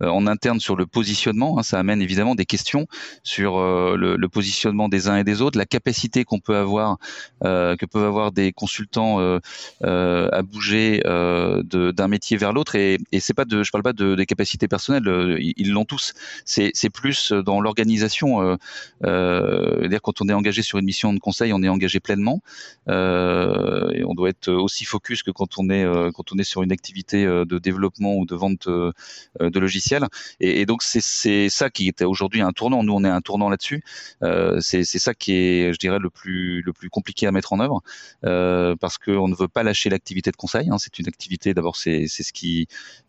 [0.00, 1.58] en interne sur le positionnement.
[1.58, 1.62] Hein.
[1.62, 2.86] Ça amène évidemment des questions
[3.22, 6.98] sur le, le, positionnement des uns et des autres, la capacité qu'on peut avoir,
[7.42, 9.18] que peuvent avoir des consultants
[9.82, 14.14] à bouger d'un métier vers l'autre et, et c'est pas de, je parle pas de,
[14.14, 16.14] des capacités personnelles, euh, ils l'ont tous.
[16.44, 18.42] C'est, plus dans l'organisation.
[18.42, 18.56] Euh,
[19.04, 22.40] euh, dire quand on est engagé sur une mission de conseil, on est engagé pleinement
[22.88, 26.44] euh, et on doit être aussi focus que quand on est euh, quand on est
[26.44, 30.06] sur une activité de développement ou de vente de logiciels.
[30.40, 32.82] Et, donc c'est, ça qui était aujourd'hui un tournant.
[32.82, 33.82] Nous on est un tournant là-dessus.
[34.60, 37.82] c'est, ça qui est, je dirais, le plus le plus compliqué à mettre en œuvre
[38.80, 40.68] parce qu'on ne veut pas lâcher l'activité de conseil.
[40.70, 40.78] Hein.
[40.78, 41.54] C'est une activité.
[41.54, 42.66] D'abord c'est, c'est ce qui,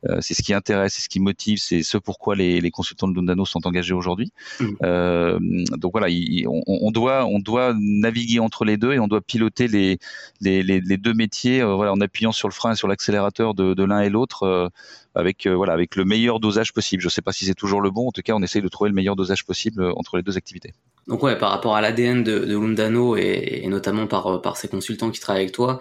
[0.08, 3.10] euh, c'est ce qui intéresse, c'est ce qui motive, c'est ce pourquoi les, les consultants
[3.10, 4.32] de Lundano sont engagés aujourd'hui.
[4.62, 4.66] Mmh.
[4.84, 5.40] Euh,
[5.78, 6.08] donc voilà,
[6.48, 9.98] on, on, doit, on doit naviguer entre les deux et on doit piloter les,
[10.40, 13.54] les, les, les deux métiers, euh, voilà, en appuyant sur le frein et sur l'accélérateur
[13.54, 14.72] de, de l'un et l'autre.
[15.18, 17.02] Avec voilà avec le meilleur dosage possible.
[17.02, 18.10] Je ne sais pas si c'est toujours le bon.
[18.10, 20.74] En tout cas, on essaye de trouver le meilleur dosage possible entre les deux activités.
[21.08, 24.68] Donc ouais, par rapport à l'ADN de, de Lundano et, et, notamment par par ces
[24.68, 25.80] consultants qui travaillent avec toi,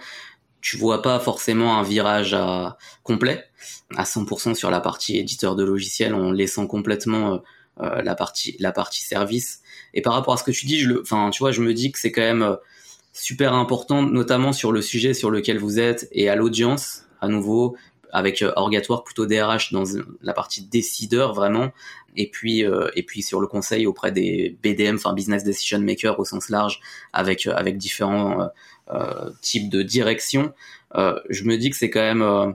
[0.65, 3.45] tu vois pas forcément un virage à, complet
[3.97, 7.39] à 100% sur la partie éditeur de logiciels en laissant complètement euh,
[7.83, 9.61] euh, la partie la partie service.
[9.93, 11.75] Et par rapport à ce que tu dis je le enfin tu vois je me
[11.75, 12.57] dis que c'est quand même euh,
[13.13, 17.77] super important notamment sur le sujet sur lequel vous êtes et à l'audience à nouveau
[18.11, 19.85] avec Orgatoire plutôt DRH dans
[20.23, 21.73] la partie décideur vraiment.
[22.17, 22.61] Et puis
[22.95, 26.81] et puis sur le conseil auprès des BDM enfin business decision maker au sens large
[27.13, 28.47] avec avec différents euh,
[29.41, 30.53] type de direction,
[30.97, 32.53] euh, je me dis que c'est quand même euh,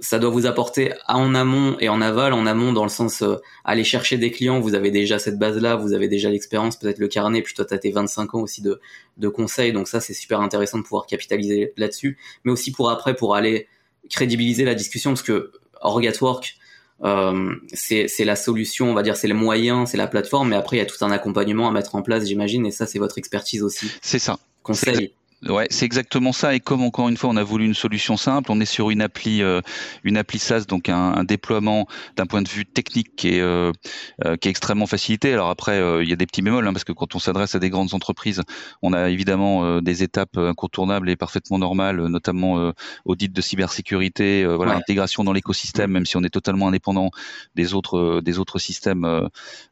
[0.00, 2.32] ça doit vous apporter en amont et en aval.
[2.32, 3.22] En amont, dans le sens
[3.64, 7.08] aller chercher des clients, vous avez déjà cette base-là, vous avez déjà l'expérience, peut-être le
[7.08, 8.80] carnet, puis toi, tu as tes 25 ans aussi de,
[9.16, 12.18] de conseils, donc ça, c'est super intéressant de pouvoir capitaliser là-dessus.
[12.44, 13.68] Mais aussi pour après, pour aller
[14.10, 16.56] crédibiliser la discussion, parce que Orgatwork,
[17.04, 20.76] euh, c'est la solution, on va dire, c'est le moyen, c'est la plateforme, mais après,
[20.76, 23.16] il y a tout un accompagnement à mettre en place, j'imagine, et ça, c'est votre
[23.16, 23.90] expertise aussi.
[24.02, 24.38] C'est ça.
[24.62, 25.12] Conseil.
[25.48, 26.54] Ouais, c'est exactement ça.
[26.54, 29.02] Et comme encore une fois, on a voulu une solution simple, on est sur une
[29.02, 29.60] appli, euh,
[30.02, 33.72] une appli SaaS, donc un, déploiement d'un point de vue technique qui est, euh,
[34.24, 35.32] euh, qui est extrêmement facilité.
[35.32, 37.58] Alors après, il y a des petits bémols, hein, parce que quand on s'adresse à
[37.58, 38.42] des grandes entreprises,
[38.82, 42.72] on a évidemment des étapes incontournables et parfaitement normales, notamment
[43.04, 47.10] audit de cybersécurité, voilà, intégration dans l'écosystème, même si on est totalement indépendant
[47.54, 49.28] des autres, des autres systèmes.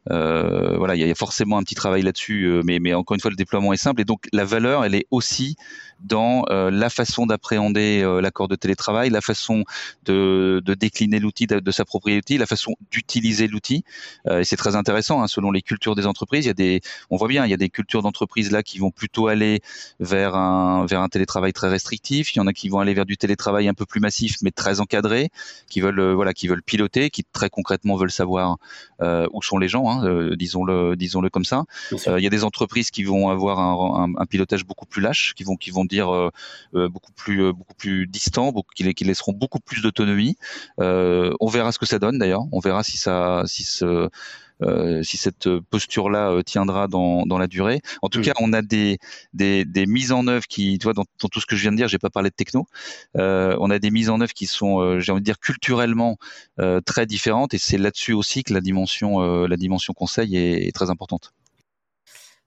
[0.09, 3.35] voilà, il y, a forcément un petit travail là-dessus, mais, mais encore une fois, le
[3.37, 5.55] déploiement est simple et donc la valeur, elle est aussi
[6.03, 9.63] dans euh, la façon d'appréhender euh, l'accord de télétravail, la façon
[10.05, 13.83] de, de décliner l'outil, de, de s'approprier l'outil, la façon d'utiliser l'outil.
[14.27, 16.45] Euh, et c'est très intéressant, hein, selon les cultures des entreprises.
[16.45, 18.79] Il y a des, on voit bien, il y a des cultures d'entreprises là qui
[18.79, 19.61] vont plutôt aller
[19.99, 22.35] vers un vers un télétravail très restrictif.
[22.35, 24.51] Il y en a qui vont aller vers du télétravail un peu plus massif, mais
[24.51, 25.29] très encadré,
[25.69, 28.57] qui veulent voilà, qui veulent piloter, qui très concrètement veulent savoir
[28.99, 31.63] où sont les gens, hein, disons-le disons-le comme ça.
[31.91, 35.33] il y a des entreprises qui vont avoir un, un, un pilotage beaucoup plus lâche,
[35.35, 36.29] qui vont qui vont dire euh,
[36.75, 40.35] euh, beaucoup plus euh, beaucoup plus distants, beaucoup, qui, qui laisseront beaucoup plus d'autonomie.
[40.77, 42.43] on verra ce que ça donne d'ailleurs.
[42.51, 44.09] On verra si ça si ce
[45.01, 47.81] si cette posture-là tiendra dans, dans la durée.
[48.01, 48.23] En tout mm.
[48.23, 48.97] cas, on a des,
[49.33, 51.75] des, des, mises en œuvre qui, tu vois, dans, tout ce que je viens de
[51.75, 52.65] dire, j'ai pas parlé de techno.
[53.17, 56.17] Euh, on a des mises en œuvre qui sont, j'ai envie de dire, culturellement
[56.85, 60.89] très différentes, et c'est là-dessus aussi que la dimension, la dimension conseil est, est très
[60.89, 61.33] importante.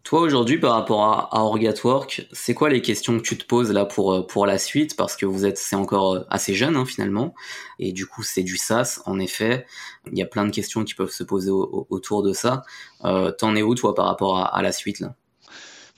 [0.07, 3.85] Toi aujourd'hui par rapport à, Orgatwork, c'est quoi les questions que tu te poses là
[3.85, 4.95] pour euh, pour la suite?
[4.95, 7.35] Parce que vous êtes c'est encore euh, assez jeune hein, finalement
[7.81, 9.67] et du coup c'est du SaaS en effet.
[10.13, 12.63] Il y a plein de questions qui peuvent se poser autour de ça.
[13.05, 15.17] Euh, T'en es où toi par rapport à, à la suite là?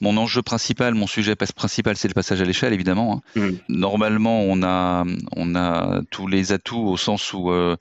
[0.00, 3.22] Mon enjeu principal, mon sujet principal, c'est le passage à l'échelle, évidemment.
[3.36, 3.40] Hein.
[3.40, 3.56] Mm.
[3.68, 7.76] Normalement, on a, on a tous les atouts au sens où euh,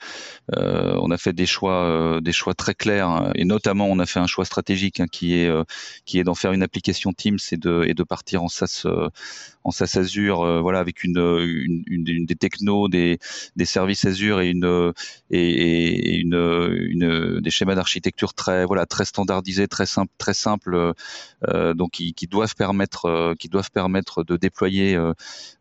[0.55, 3.31] euh, on a fait des choix, euh, des choix très clairs, hein.
[3.35, 5.49] et notamment on a fait un choix stratégique hein, qui est,
[6.05, 8.85] qui est d'en faire une application Teams et de, et de partir en SaaS,
[9.63, 11.17] en SaaS Azure, voilà, avec une,
[11.87, 13.19] une, une, des technos, des,
[13.55, 14.93] des services Azure et une,
[15.29, 20.93] et, une, une, des schémas d'architecture très, voilà, très standardisés, très simple, très simple,
[21.75, 25.13] donc qui, doivent permettre, euh, qui doivent permettre de déployer euh,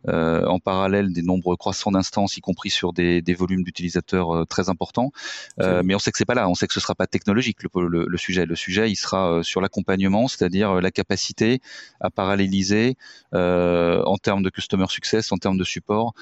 [0.08, 5.10] euh, en parallèle des nombres croissants d'instances, y compris sur des, volumes d'utilisateurs très importants.
[5.58, 6.48] mais on sait que c'est pas là.
[6.48, 8.46] On sait que ce sera pas technologique le, sujet.
[8.46, 11.60] Le sujet, il sera sur l'accompagnement, c'est-à-dire la capacité
[12.00, 12.96] à paralléliser
[13.32, 16.14] en termes de customer success, en termes de support,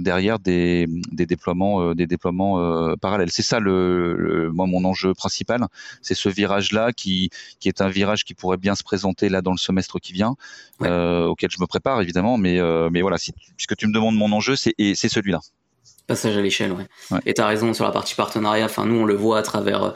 [0.00, 3.30] derrière des, déploiements, des déploiements parallèles.
[3.30, 5.66] C'est ça le, moi mon enjeu principal,
[6.02, 9.51] c'est ce virage-là qui, qui est un virage qui pourrait bien se présenter là dans
[9.52, 10.36] le semestre qui vient,
[10.82, 12.38] euh, auquel je me prépare évidemment.
[12.38, 15.40] Mais, euh, mais voilà, si, puisque tu me demandes mon enjeu, c'est celui-là.
[16.06, 16.86] Passage à l'échelle, ouais.
[17.26, 18.64] Et tu as raison sur la partie partenariat.
[18.64, 19.82] Enfin, nous, on le voit à travers.
[19.84, 19.90] Euh,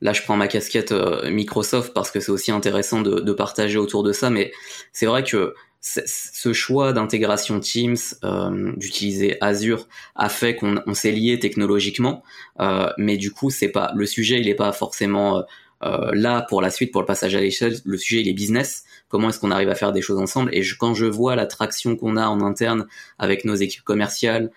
[0.00, 0.94] là, je prends ma casquette
[1.26, 4.30] Microsoft parce que c'est aussi intéressant de, partager autour de ça.
[4.30, 4.52] Mais
[4.92, 7.96] c'est vrai que ce choix d'intégration Teams,
[8.76, 12.22] d'utiliser Azure, a fait qu'on s'est lié technologiquement,
[12.96, 15.44] mais du coup, c'est pas le sujet, il n'est pas forcément
[15.82, 18.84] euh, là, pour la suite, pour le passage à l'échelle, le sujet il est business.
[19.10, 21.96] Comment est-ce qu'on arrive à faire des choses ensemble Et quand je vois la traction
[21.96, 22.86] qu'on a en interne
[23.18, 24.50] avec nos équipes commerciales,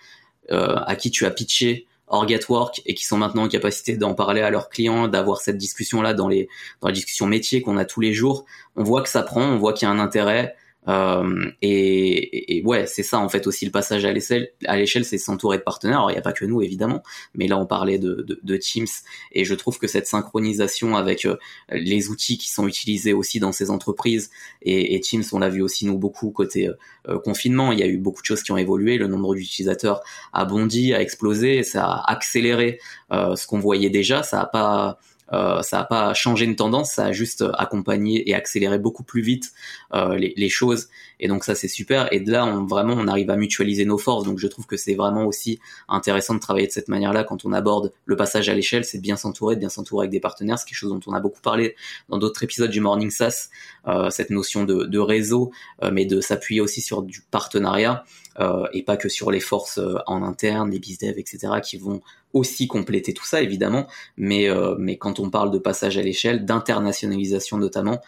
[0.50, 4.42] euh, à qui tu as pitché Orgatwork et qui sont maintenant en capacité d'en parler
[4.42, 6.48] à leurs clients, d'avoir cette discussion là dans les
[6.80, 8.44] dans les discussions métiers qu'on a tous les jours,
[8.76, 10.54] on voit que ça prend, on voit qu'il y a un intérêt.
[10.88, 14.50] Euh, et, et, ouais, c'est ça en fait aussi le passage à l'échelle.
[14.66, 15.98] À l'échelle, c'est s'entourer de partenaires.
[15.98, 17.02] Alors il n'y a pas que nous évidemment,
[17.34, 18.86] mais là on parlait de, de, de, Teams
[19.32, 21.36] et je trouve que cette synchronisation avec euh,
[21.70, 24.30] les outils qui sont utilisés aussi dans ces entreprises
[24.62, 26.68] et, et Teams, on l'a vu aussi nous beaucoup côté
[27.08, 27.72] euh, confinement.
[27.72, 28.98] Il y a eu beaucoup de choses qui ont évolué.
[28.98, 32.78] Le nombre d'utilisateurs a bondi, a explosé, ça a accéléré
[33.10, 34.22] ce qu'on voyait déjà.
[34.22, 34.98] Ça a pas
[35.34, 39.22] euh, ça n'a pas changé une tendance, ça a juste accompagné et accéléré beaucoup plus
[39.22, 39.52] vite
[39.92, 40.88] euh, les, choses.
[41.18, 42.12] Et donc ça c'est super.
[42.12, 44.24] Et de là, on, vraiment, on arrive à mutualiser nos forces.
[44.24, 47.52] Donc je trouve que c'est vraiment aussi intéressant de travailler de cette manière-là quand on
[47.52, 48.84] aborde le passage à l'échelle.
[48.84, 50.58] C'est de bien s'entourer, de bien s'entourer avec des partenaires.
[50.58, 51.74] C'est quelque chose dont on a beaucoup parlé
[52.08, 53.48] dans d'autres épisodes du Morning SaaS.
[53.88, 55.52] Euh, cette notion de réseau,
[55.92, 58.04] mais de s'appuyer aussi sur du partenariat.
[58.40, 62.00] Euh, et pas que sur les forces euh, en interne, les bizdev, etc., qui vont
[62.32, 66.44] aussi compléter tout ça évidemment, mais euh, mais quand on parle de passage à l'échelle,
[66.44, 68.00] d'internationalisation notamment,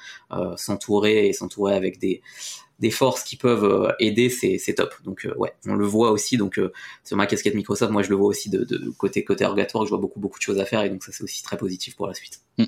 [0.56, 2.22] s'entourer et s'entourer avec des
[2.80, 4.94] des forces qui peuvent aider, c'est, c'est top.
[5.04, 6.36] Donc ouais, on le voit aussi.
[6.36, 6.60] Donc
[7.04, 9.90] sur ma casquette Microsoft, moi je le vois aussi de, de côté côté orgatoire, je
[9.90, 12.08] vois beaucoup beaucoup de choses à faire et donc ça c'est aussi très positif pour
[12.08, 12.40] la suite.
[12.58, 12.64] Mm.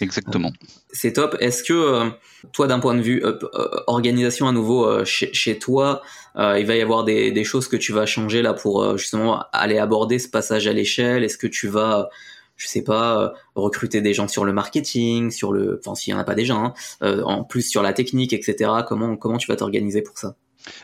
[0.00, 0.52] Exactement.
[0.92, 1.36] C'est top.
[1.40, 2.10] Est-ce que euh,
[2.52, 6.02] toi, d'un point de vue euh, euh, organisation à nouveau chez, chez, toi,
[6.36, 9.78] il va y avoir des, des, choses que tu vas changer là pour justement aller
[9.78, 11.22] aborder ce passage à l'échelle?
[11.22, 12.08] Est-ce que tu vas,
[12.56, 16.18] je sais pas, recruter des gens sur le marketing, sur le, enfin s'il y en
[16.18, 18.70] a pas déjà, hein, en plus sur la technique, etc.
[18.88, 20.34] Comment comment tu vas t'organiser pour ça?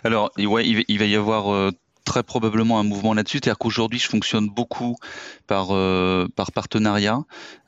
[0.05, 1.73] Alors, ouais, il va y avoir
[2.05, 3.39] très probablement un mouvement là-dessus.
[3.39, 4.97] C'est-à-dire qu'aujourd'hui, je fonctionne beaucoup
[5.47, 7.21] par euh, par partenariat.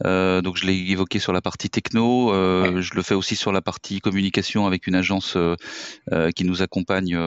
[0.05, 2.33] Euh, donc, je l'ai évoqué sur la partie techno.
[2.33, 5.37] Euh, je le fais aussi sur la partie communication avec une agence
[6.37, 7.19] qui nous accompagne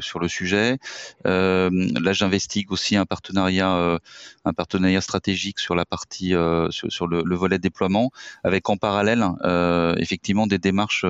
[0.00, 0.78] sur le sujet.
[1.24, 3.98] là, j'investigue aussi un partenariat
[4.46, 6.34] un partenariat stratégique sur la partie
[6.70, 8.10] sur, le, le, volet déploiement,
[8.42, 9.24] avec en parallèle
[9.98, 11.06] effectivement des démarches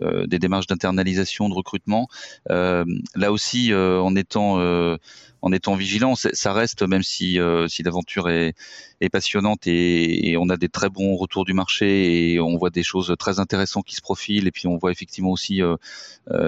[0.00, 2.08] des démarches d'internalisation, de recrutement.
[2.48, 4.96] là aussi, on étant euh,
[5.40, 6.14] en étant vigilant.
[6.16, 8.54] Ça reste, même si, euh, si l'aventure est,
[9.00, 12.82] est, passionnante et, on a des très bons retours du marché et on voit des
[12.82, 14.48] choses très intéressantes qui se profilent.
[14.48, 15.76] Et puis on voit effectivement aussi euh,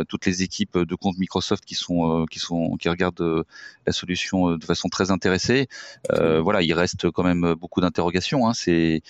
[0.08, 3.44] toutes les équipes de compte Microsoft qui sont, qui sont, qui regardent
[3.86, 5.68] la solution de façon très intéressée.
[6.10, 8.48] voilà, il reste quand même beaucoup d'interrogations.
[8.48, 8.54] Hein.
[8.54, 9.02] C'est,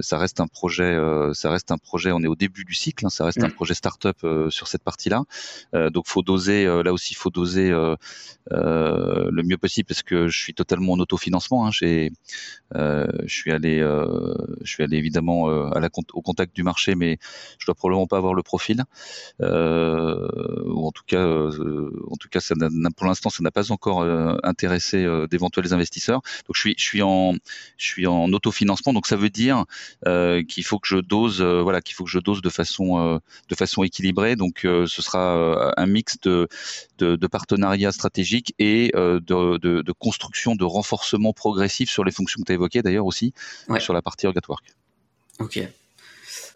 [0.00, 0.98] ça reste un projet,
[1.32, 2.10] ça reste un projet.
[2.10, 3.06] On est au début du cycle.
[3.06, 3.10] Hein.
[3.10, 3.52] ça reste un mm.
[3.52, 4.18] projet start-up
[4.50, 5.22] sur cette partie-là.
[5.90, 6.64] donc faut doser.
[6.64, 7.43] là aussi, il faut doser.
[8.52, 11.66] Euh, le mieux possible parce que je suis totalement en autofinancement.
[11.66, 11.70] Hein.
[11.72, 12.12] J'ai,
[12.74, 17.18] euh, je suis allé, euh, je suis allé évidemment au contact du marché, mais
[17.58, 18.84] je dois probablement pas avoir le profil.
[19.40, 22.40] ou en tout cas, en tout cas,
[22.96, 24.02] pour l'instant, ça n'a pas encore
[24.44, 26.20] intéressé d'éventuels investisseurs.
[26.46, 27.32] Donc je suis, je suis en,
[27.78, 28.92] je suis en autofinancement.
[28.92, 29.64] Donc ça veut dire
[30.04, 33.84] qu'il faut que je dose, voilà, qu'il faut que je dose de façon, de façon
[33.84, 34.36] équilibrée.
[34.36, 41.90] Donc ce sera un mix de partenariats stratégiques et euh, de, construction, de renforcement progressif
[41.90, 43.34] sur les fonctions que tu as évoquées d'ailleurs aussi,
[43.80, 44.64] sur la partie Orgatwork.
[45.40, 45.58] Ok.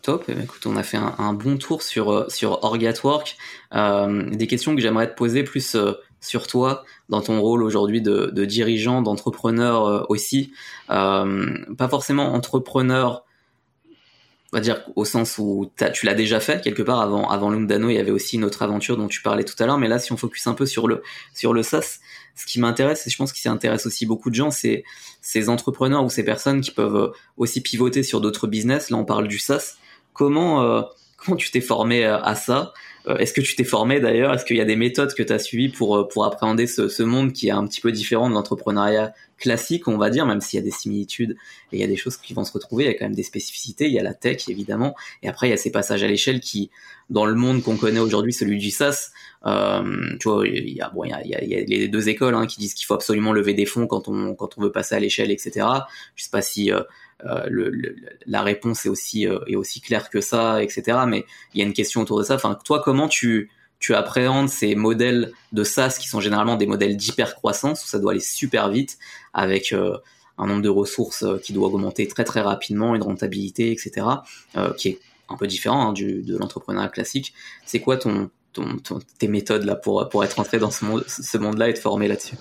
[0.03, 3.37] Top, eh ben, écoute, on a fait un, bon tour sur, euh, sur Orgatwork.
[3.75, 5.77] Euh, des questions que j'aimerais te poser plus
[6.21, 10.53] sur toi, dans ton rôle aujourd'hui de, dirigeant, d'entrepreneur aussi.
[10.87, 13.25] pas forcément entrepreneur
[14.53, 17.91] on va dire au sens où tu l'as déjà fait quelque part avant avant Lundano,
[17.91, 19.99] il y avait aussi une autre aventure dont tu parlais tout à l'heure, mais là
[19.99, 21.03] si on focus un peu sur le
[21.35, 21.99] sur le SaaS,
[22.35, 24.85] ce qui m'intéresse et je pense que ça intéresse aussi beaucoup de gens, c'est
[25.21, 28.91] ces entrepreneurs ou ces personnes qui peuvent aussi pivoter sur d'autres business.
[28.91, 29.77] Là, on parle du SaaS.
[30.15, 30.83] Comment euh,
[31.17, 32.73] comment tu t'es formé à ça?
[32.73, 32.88] euh,
[33.18, 34.35] Est-ce que tu t'es formé d'ailleurs?
[34.35, 37.03] Est-ce qu'il y a des méthodes que tu as suivies pour, euh, pour appréhender ce,
[37.03, 40.59] monde qui est un petit peu différent de l'entrepreneuriat classique, on va dire, même s'il
[40.59, 41.37] y a des similitudes
[41.73, 43.14] et il y a des choses qui vont se retrouver, il y a quand même
[43.14, 46.03] des spécificités, il y a la tech évidemment, et après il y a ces passages
[46.03, 46.71] à l'échelle qui,
[47.09, 49.12] dans le monde qu'on connaît aujourd'hui, celui du SaaS,
[49.47, 53.33] euh, tu vois, il y a, les deux écoles hein, qui disent qu'il faut absolument
[53.33, 55.66] lever des fonds quand on, quand on veut passer à l'échelle, etc.
[56.16, 56.83] Je sais pas si euh,
[57.25, 60.99] euh, le, la réponse est aussi euh, est aussi claire que ça, etc.
[61.07, 62.35] Mais il y a une question autour de ça.
[62.35, 63.51] Enfin, toi, comment tu
[63.81, 68.11] tu appréhendes ces modèles de SaaS qui sont généralement des modèles d'hypercroissance où ça doit
[68.11, 68.99] aller super vite
[69.33, 69.97] avec euh,
[70.37, 74.07] un nombre de ressources qui doit augmenter très très rapidement, une rentabilité, etc.
[74.77, 77.35] qui est un peu différent hein, du, de l'entrepreneuriat classique.
[77.67, 78.31] C'est quoi ton,
[79.18, 82.09] tes méthodes là pour, pour être entré dans ce, monde, ce monde-là et te former
[82.09, 82.37] là-dessus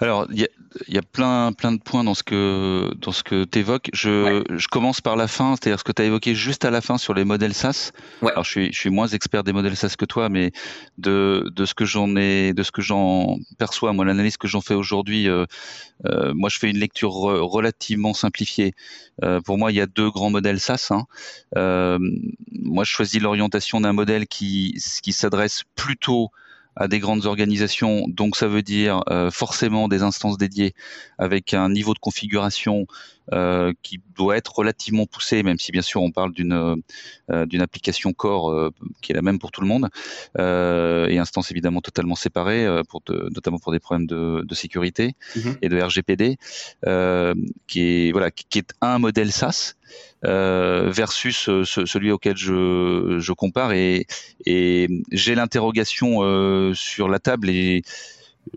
[0.00, 0.46] Alors, il
[0.88, 3.90] y a, plein, plein de points dans ce que, dans ce que tu évoques.
[3.92, 6.80] Je, je commence par la fin, c'est-à-dire ce que tu as évoqué juste à la
[6.80, 7.92] fin sur les modèles SaaS.
[8.22, 8.32] Ouais.
[8.32, 10.52] Alors, je suis, je suis moins expert des modèles SaaS que toi, mais
[10.98, 14.60] de, de ce que j'en ai, de ce que j'en perçois, moi, l'analyse que j'en
[14.60, 15.44] fais aujourd'hui, euh,
[16.06, 18.72] euh, moi, je fais une lecture relativement simplifiée.
[19.22, 20.90] Euh, pour moi, il y a deux grands modèles SaaS.
[20.90, 21.06] Hein.
[22.52, 26.30] Moi, je choisis l'orientation d'un modèle qui, qui s'adresse plutôt
[26.76, 30.74] à des grandes organisations, donc ça veut dire euh, forcément des instances dédiées
[31.18, 32.86] avec un niveau de configuration
[33.32, 36.52] euh, qui doit être relativement poussé, même si bien sûr on parle d'une
[37.30, 38.70] euh, d'une application core euh,
[39.02, 39.88] qui est la même pour tout le monde,
[40.36, 45.56] et instance évidemment totalement séparée, pour notamment pour des problèmes de, de sécurité mhm.
[45.62, 46.38] et de RGPD,
[47.66, 49.74] qui est voilà qui, est un modèle SaaS.
[50.22, 54.06] versus celui auquel je, je compare et,
[54.44, 57.82] et j'ai l'interrogation sur la table et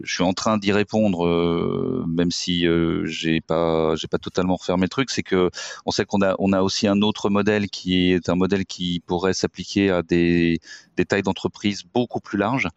[0.02, 4.56] je suis en train d'y répondre, euh, même si euh, j'ai pas j'ai pas totalement
[4.56, 5.10] refermé le truc.
[5.10, 5.50] C'est que
[5.86, 9.02] on sait qu'on a on a aussi un autre modèle qui est un modèle qui
[9.06, 10.60] pourrait s'appliquer à des
[10.98, 12.68] des tailles d'entreprise beaucoup plus larges,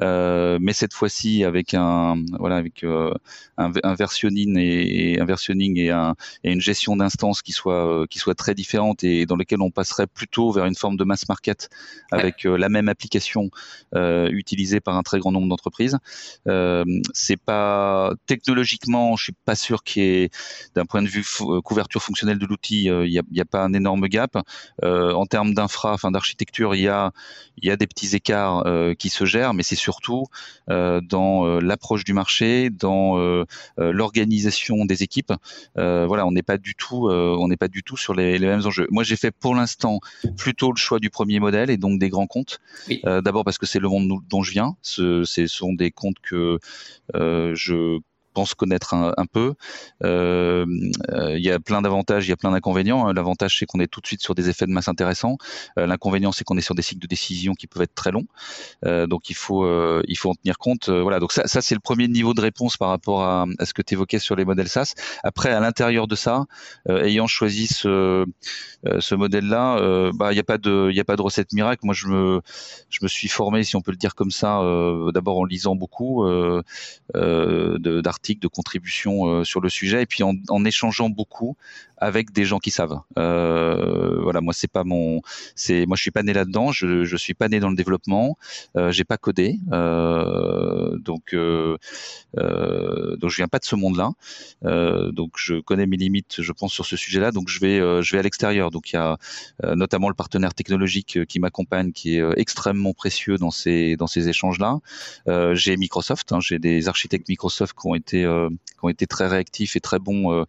[0.00, 3.12] euh, mais cette fois-ci avec un voilà avec euh,
[3.56, 8.34] un, et, un versionning et, un, et une gestion d'instances qui soit euh, qui soit
[8.34, 11.68] très différente et dans lequel on passerait plutôt vers une forme de mass market
[12.12, 13.50] avec la même application
[13.94, 15.98] utilisée par un très grand nombre d'entreprises.
[17.12, 20.30] C'est pas technologiquement, je suis pas sûr qu'il y ait,
[20.74, 21.24] d'un point de vue
[21.64, 24.36] couverture fonctionnelle de l'outil, il n'y a, y a, pas un énorme gap.
[24.82, 27.12] en termes d'infra, enfin d'architecture, il y a,
[27.58, 28.64] il y a des petits écarts
[28.98, 30.24] qui se gèrent, mais c'est surtout
[30.68, 33.44] dans l'approche du marché, dans
[33.76, 35.32] l'organisation des équipes.
[35.76, 38.66] voilà, on n'est pas du tout, on n'est pas du tout sur les, les mêmes
[38.66, 38.86] enjeux.
[38.90, 40.00] Moi, j'ai fait pour l'instant
[40.36, 42.60] plutôt le choix du premier modèle et donc des grands comptes.
[43.06, 44.76] Euh, d'abord parce que c'est le monde dont je viens.
[44.82, 46.43] Ce, ce sont des comptes que euh,
[47.54, 48.00] je
[48.34, 49.54] pense connaître un, peu.
[50.02, 50.66] Euh,
[51.10, 53.12] euh, il y a plein d'avantages, il y a plein d'inconvénients.
[53.12, 55.38] L'avantage, c'est qu'on est tout de suite sur des effets de masse intéressants.
[55.78, 58.26] Euh, l'inconvénient, c'est qu'on est sur des cycles de décision qui peuvent être très longs.
[58.84, 59.64] donc, il faut,
[60.06, 60.90] il faut en tenir compte.
[60.90, 61.20] voilà.
[61.20, 64.18] Donc, ça, c'est le premier niveau de réponse par rapport à, ce que tu évoquais
[64.18, 64.94] sur les modèles SaaS.
[65.22, 66.44] Après, à l'intérieur de ça,
[66.88, 68.26] ayant choisi ce,
[68.98, 71.84] ce modèle-là, bah, il n'y a pas de, a pas de recette miracle.
[71.84, 72.40] Moi, je me,
[72.90, 74.60] je me suis formé, si on peut le dire comme ça,
[75.12, 76.26] d'abord en lisant beaucoup
[77.14, 81.56] d'articles de contribution euh, sur le sujet et puis en, échangeant beaucoup
[81.98, 83.00] avec des gens qui savent.
[83.18, 85.20] Euh, voilà, moi c'est pas mon,
[85.54, 88.36] c'est moi je suis pas né là-dedans, je je suis pas né dans le développement,
[88.76, 94.12] euh, j'ai pas codé, donc donc je viens pas de ce monde-là,
[95.12, 98.18] donc je connais mes limites, je pense sur ce sujet-là, donc je vais je vais
[98.18, 99.18] à l'extérieur, donc il y a
[99.62, 104.78] notamment le partenaire technologique qui m'accompagne, qui est extrêmement précieux dans ces dans ces échanges-là.
[105.54, 109.76] j'ai Microsoft, hein, j'ai des architectes Microsoft qui ont été qui ont été très réactifs
[109.76, 110.44] et très bons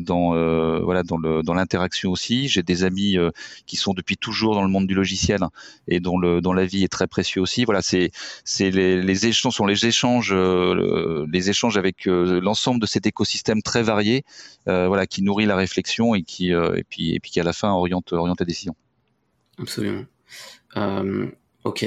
[0.00, 2.48] dans euh, voilà dans le dans l'interaction aussi.
[2.48, 3.30] J'ai des amis euh,
[3.66, 5.40] qui sont depuis toujours dans le monde du logiciel
[5.86, 7.64] et dont le dont la vie est très précieux aussi.
[7.64, 8.10] Voilà, c'est
[8.44, 13.62] c'est les, les échanges sont les échanges euh, les échanges avec l'ensemble de cet écosystème
[13.62, 14.24] très varié,
[14.66, 17.72] voilà, qui nourrit la réflexion et qui et puis et puis qui à la fin
[17.72, 18.74] oriente oriente la décision.
[19.58, 20.04] Absolument.
[21.64, 21.86] ok.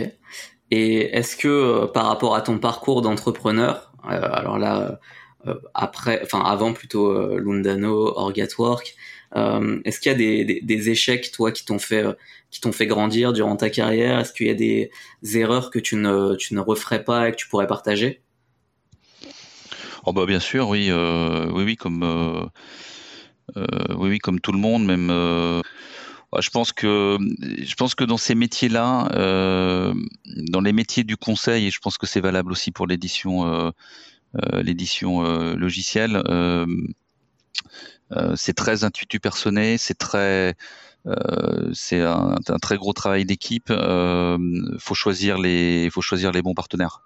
[0.73, 4.99] Et est-ce que par rapport à ton parcours d'entrepreneur, alors là,
[5.47, 8.95] euh, après, enfin avant plutôt euh, Lundano, Orgatwork.
[9.35, 12.05] Euh, est-ce qu'il y a des, échecs toi qui t'ont fait
[12.49, 14.19] qui t'ont fait grandir durant ta carrière?
[14.19, 14.91] Est-ce qu'il y a des
[15.35, 18.21] erreurs que tu ne referais pas et que tu pourrais partager?
[20.05, 20.89] Oh bah bien sûr, oui,
[21.77, 22.51] comme
[23.55, 25.61] oui, oui, comme tout le monde, même.
[26.39, 27.17] Je pense que
[27.61, 32.07] je pense que dans ces métiers-là, dans les métiers du conseil, et je pense que
[32.07, 33.71] c'est valable aussi pour l'édition
[34.43, 36.65] euh, l'édition euh, logicielle, euh,
[38.35, 40.55] c'est très intuitu personné, c'est très
[41.73, 43.73] c'est un, un, très gros travail d'équipe.
[44.79, 47.01] Faut choisir les, faut choisir les bons partenaires.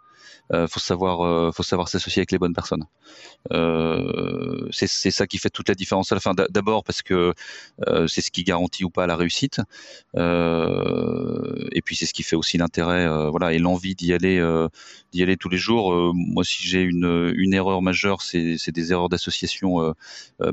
[0.53, 2.85] Euh, faut savoir, euh, faut savoir s'associer avec les bonnes personnes.
[3.51, 6.33] Euh, c'est ça qui fait toute la différence à la fin.
[6.49, 7.33] D'abord parce que
[7.87, 9.61] euh, c'est ce qui garantit ou pas la réussite,
[10.15, 14.39] et puis c'est ce qui fait aussi l'intérêt, voilà, et l'envie d'y aller,
[15.11, 15.93] d'y aller tous les jours.
[16.13, 19.93] moi, si j'ai une, une erreur majeure, c'est des erreurs d'association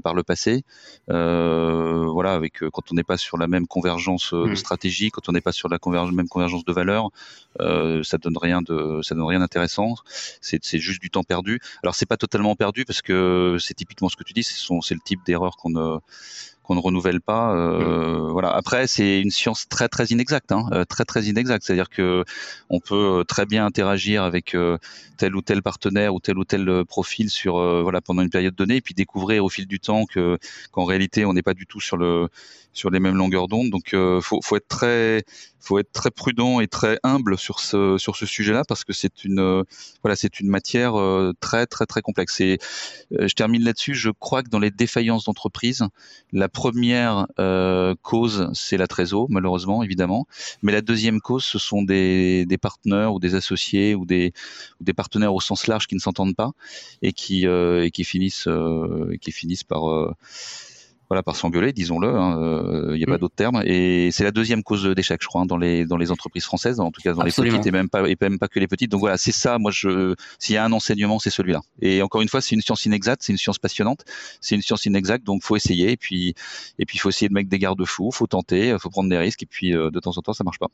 [0.02, 0.64] par le passé.
[1.08, 4.56] voilà, avec quand on n'est pas sur la même convergence de mmh.
[4.56, 5.78] stratégie, quand on n'est pas sur la
[6.12, 7.10] même convergence de valeurs,
[7.58, 9.81] ça donne rien de, ça donne rien d'intéressant
[10.40, 11.60] c'est juste du temps perdu.
[11.82, 15.00] Alors c'est pas totalement perdu parce que c'est typiquement ce que tu dis, c'est le
[15.04, 15.98] type d'erreur qu'on ne
[16.62, 17.54] qu'on ne renouvelle pas.
[17.54, 18.30] Euh, mm.
[18.30, 18.50] Voilà.
[18.50, 21.64] Après, c'est une science très très inexacte, hein, euh, très très inexacte.
[21.64, 22.24] C'est-à-dire que
[22.70, 24.56] on peut euh, très bien interagir avec
[25.16, 28.76] tel ou tel partenaire ou tel ou tel profil sur voilà pendant une période donnée,
[28.76, 30.38] et puis découvrir au fil du temps que
[30.70, 32.28] qu'en réalité on n'est pas du tout sur le
[32.72, 33.68] sur les mêmes longueurs d'onde.
[33.68, 35.24] Donc, faut, faut être très
[35.62, 39.24] faut être très prudent et très humble sur ce sur ce sujet-là parce que c'est
[39.24, 39.62] une euh,
[40.02, 42.40] voilà c'est une matière euh, très très très complexe.
[42.40, 42.58] Et
[43.12, 43.94] euh, je termine là-dessus.
[43.94, 45.84] Je crois que dans les défaillances d'entreprise,
[46.32, 47.26] la première
[48.02, 50.26] cause c'est la trésor malheureusement évidemment,
[50.62, 54.32] mais la deuxième cause ce sont des des partenaires ou des associés ou des
[54.80, 56.52] des partenaires au sens large qui ne s'entendent pas
[57.02, 58.48] et qui et qui finissent
[59.12, 60.14] et qui finissent par
[61.12, 62.08] voilà, par s'engueuler, disons-le.
[62.08, 62.36] Il hein,
[62.94, 63.18] n'y euh, a pas mm.
[63.18, 63.62] d'autre terme.
[63.66, 66.80] Et c'est la deuxième cause d'échec, je crois, hein, dans les dans les entreprises françaises,
[66.80, 68.90] en tout cas dans les petites et même pas et même pas que les petites.
[68.90, 69.58] Donc voilà, c'est ça.
[69.58, 71.60] Moi, je s'il y a un enseignement, c'est celui-là.
[71.82, 74.06] Et encore une fois, c'est une science inexacte, c'est une science passionnante,
[74.40, 75.26] c'est une science inexacte.
[75.26, 75.90] Donc faut essayer.
[75.90, 76.34] Et puis
[76.78, 79.42] et puis faut essayer de mettre des garde-fous, faut tenter, faut prendre des risques.
[79.42, 80.68] Et puis euh, de temps en temps, ça marche pas.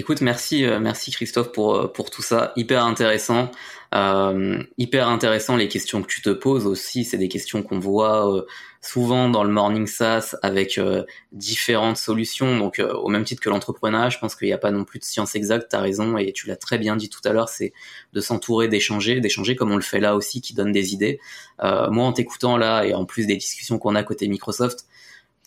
[0.00, 3.50] Écoute, merci, euh, merci Christophe pour euh, pour tout ça, hyper intéressant,
[3.94, 7.04] euh, hyper intéressant les questions que tu te poses aussi.
[7.04, 8.46] C'est des questions qu'on voit
[8.80, 10.80] souvent dans le morning SaaS avec
[11.32, 12.56] différentes solutions.
[12.56, 15.04] Donc au même titre que l'entrepreneuriat, je pense qu'il n'y a pas non plus de
[15.04, 15.66] science exacte.
[15.68, 17.74] T'as raison et tu l'as très bien dit tout à l'heure, c'est
[18.14, 21.20] de s'entourer, d'échanger, d'échanger comme on le fait là aussi, qui donne des idées.
[21.62, 24.86] moi, en t'écoutant là et en plus des discussions qu'on a côté Microsoft,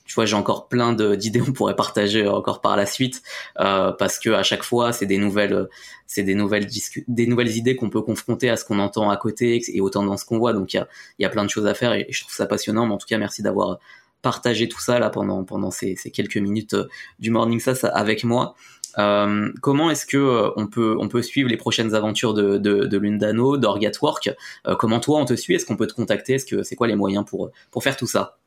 [0.05, 3.21] tu vois, j'ai encore plein d'idées on pourrait partager encore par la suite
[3.59, 5.67] euh, parce que à chaque fois, c'est des nouvelles,
[6.07, 6.67] c'est des nouvelles
[7.07, 10.17] des nouvelles idées qu'on peut confronter à ce qu'on entend à côté et autant dans
[10.17, 10.53] ce qu'on voit.
[10.53, 10.87] Donc il y a,
[11.19, 12.85] y a plein de choses à faire et je trouve ça passionnant.
[12.85, 13.79] Mais en tout cas, merci d'avoir
[14.21, 16.75] partagé tout ça là pendant pendant ces, ces quelques minutes
[17.19, 18.55] du Morning SAS avec moi.
[18.99, 22.85] Euh, comment est-ce que euh, on peut on peut suivre les prochaines aventures de de,
[22.85, 24.31] de Lundano, d'Orgatwork?
[24.67, 25.55] Euh, Comment toi on te suit?
[25.55, 26.33] Est-ce qu'on peut te contacter?
[26.33, 28.37] Est-ce que c'est quoi les moyens pour pour faire tout ça?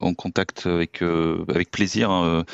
[0.00, 2.10] En contact avec avec plaisir.
[2.10, 2.44] Hein.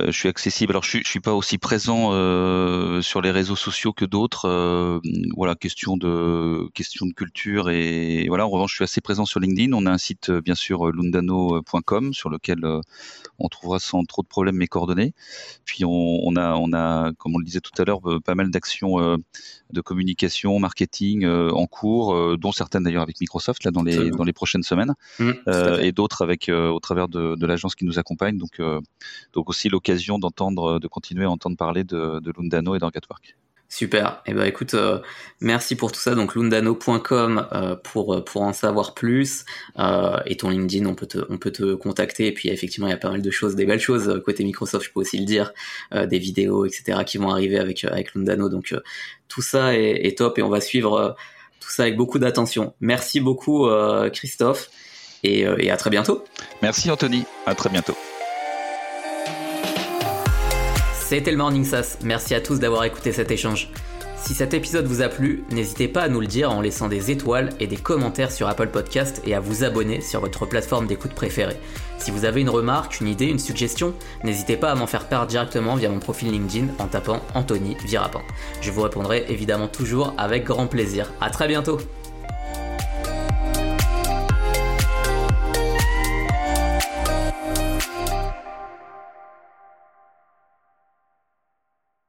[0.00, 0.72] Euh, je suis accessible.
[0.72, 4.48] Alors, je suis, suis pas aussi présent euh, sur les réseaux sociaux que d'autres.
[4.48, 5.00] Euh,
[5.36, 8.46] voilà, question de question de culture et voilà.
[8.46, 9.72] En revanche, je suis assez présent sur LinkedIn.
[9.74, 12.60] On a un site bien sûr lundano.com sur lequel
[13.38, 15.12] on trouvera sans trop de problèmes mes coordonnées.
[15.64, 18.98] Puis on, a on a comme on le disait tout à l'heure pas mal d'actions
[18.98, 24.32] de communication, marketing en cours, dont certaines d'ailleurs avec Microsoft là dans les dans les
[24.32, 25.32] prochaines semaines mmh,
[25.80, 28.38] et d'autres avec au travers de, de l'agence qui nous accompagne.
[28.38, 28.60] Donc
[29.32, 33.36] donc aussi le occasion d'entendre, de continuer à entendre parler de, de Lundano et d'Orgatwork.
[33.72, 34.20] Super.
[34.26, 34.98] Eh ben écoute, euh,
[35.40, 36.14] merci pour tout ça.
[36.14, 39.46] Donc lundano.com euh, pour euh, pour en savoir plus.
[40.26, 42.26] et ton LinkedIn, on peut te on peut te contacter.
[42.26, 44.84] Et puis effectivement, il y a pas mal de choses, des belles choses côté Microsoft.
[44.84, 45.54] Je peux aussi le dire,
[45.90, 46.98] des vidéos, etc.
[47.06, 48.50] qui vont arriver avec avec Lundano.
[48.50, 48.74] Donc
[49.28, 51.16] tout ça est, est, top et on va suivre
[51.58, 52.74] tout ça avec beaucoup d'attention.
[52.80, 53.66] Merci beaucoup
[54.12, 54.68] Christophe
[55.22, 56.24] et, et à très bientôt.
[56.60, 57.24] Merci Anthony.
[57.46, 57.96] À très bientôt.
[61.12, 63.68] C'était le Morning Sass, merci à tous d'avoir écouté cet échange.
[64.16, 67.10] Si cet épisode vous a plu, n'hésitez pas à nous le dire en laissant des
[67.10, 71.12] étoiles et des commentaires sur Apple Podcast et à vous abonner sur votre plateforme d'écoute
[71.12, 71.58] préférée.
[71.98, 73.92] Si vous avez une remarque, une idée, une suggestion,
[74.24, 78.22] n'hésitez pas à m'en faire part directement via mon profil LinkedIn en tapant Anthony Virapin.
[78.62, 81.12] Je vous répondrai évidemment toujours avec grand plaisir.
[81.20, 81.76] À très bientôt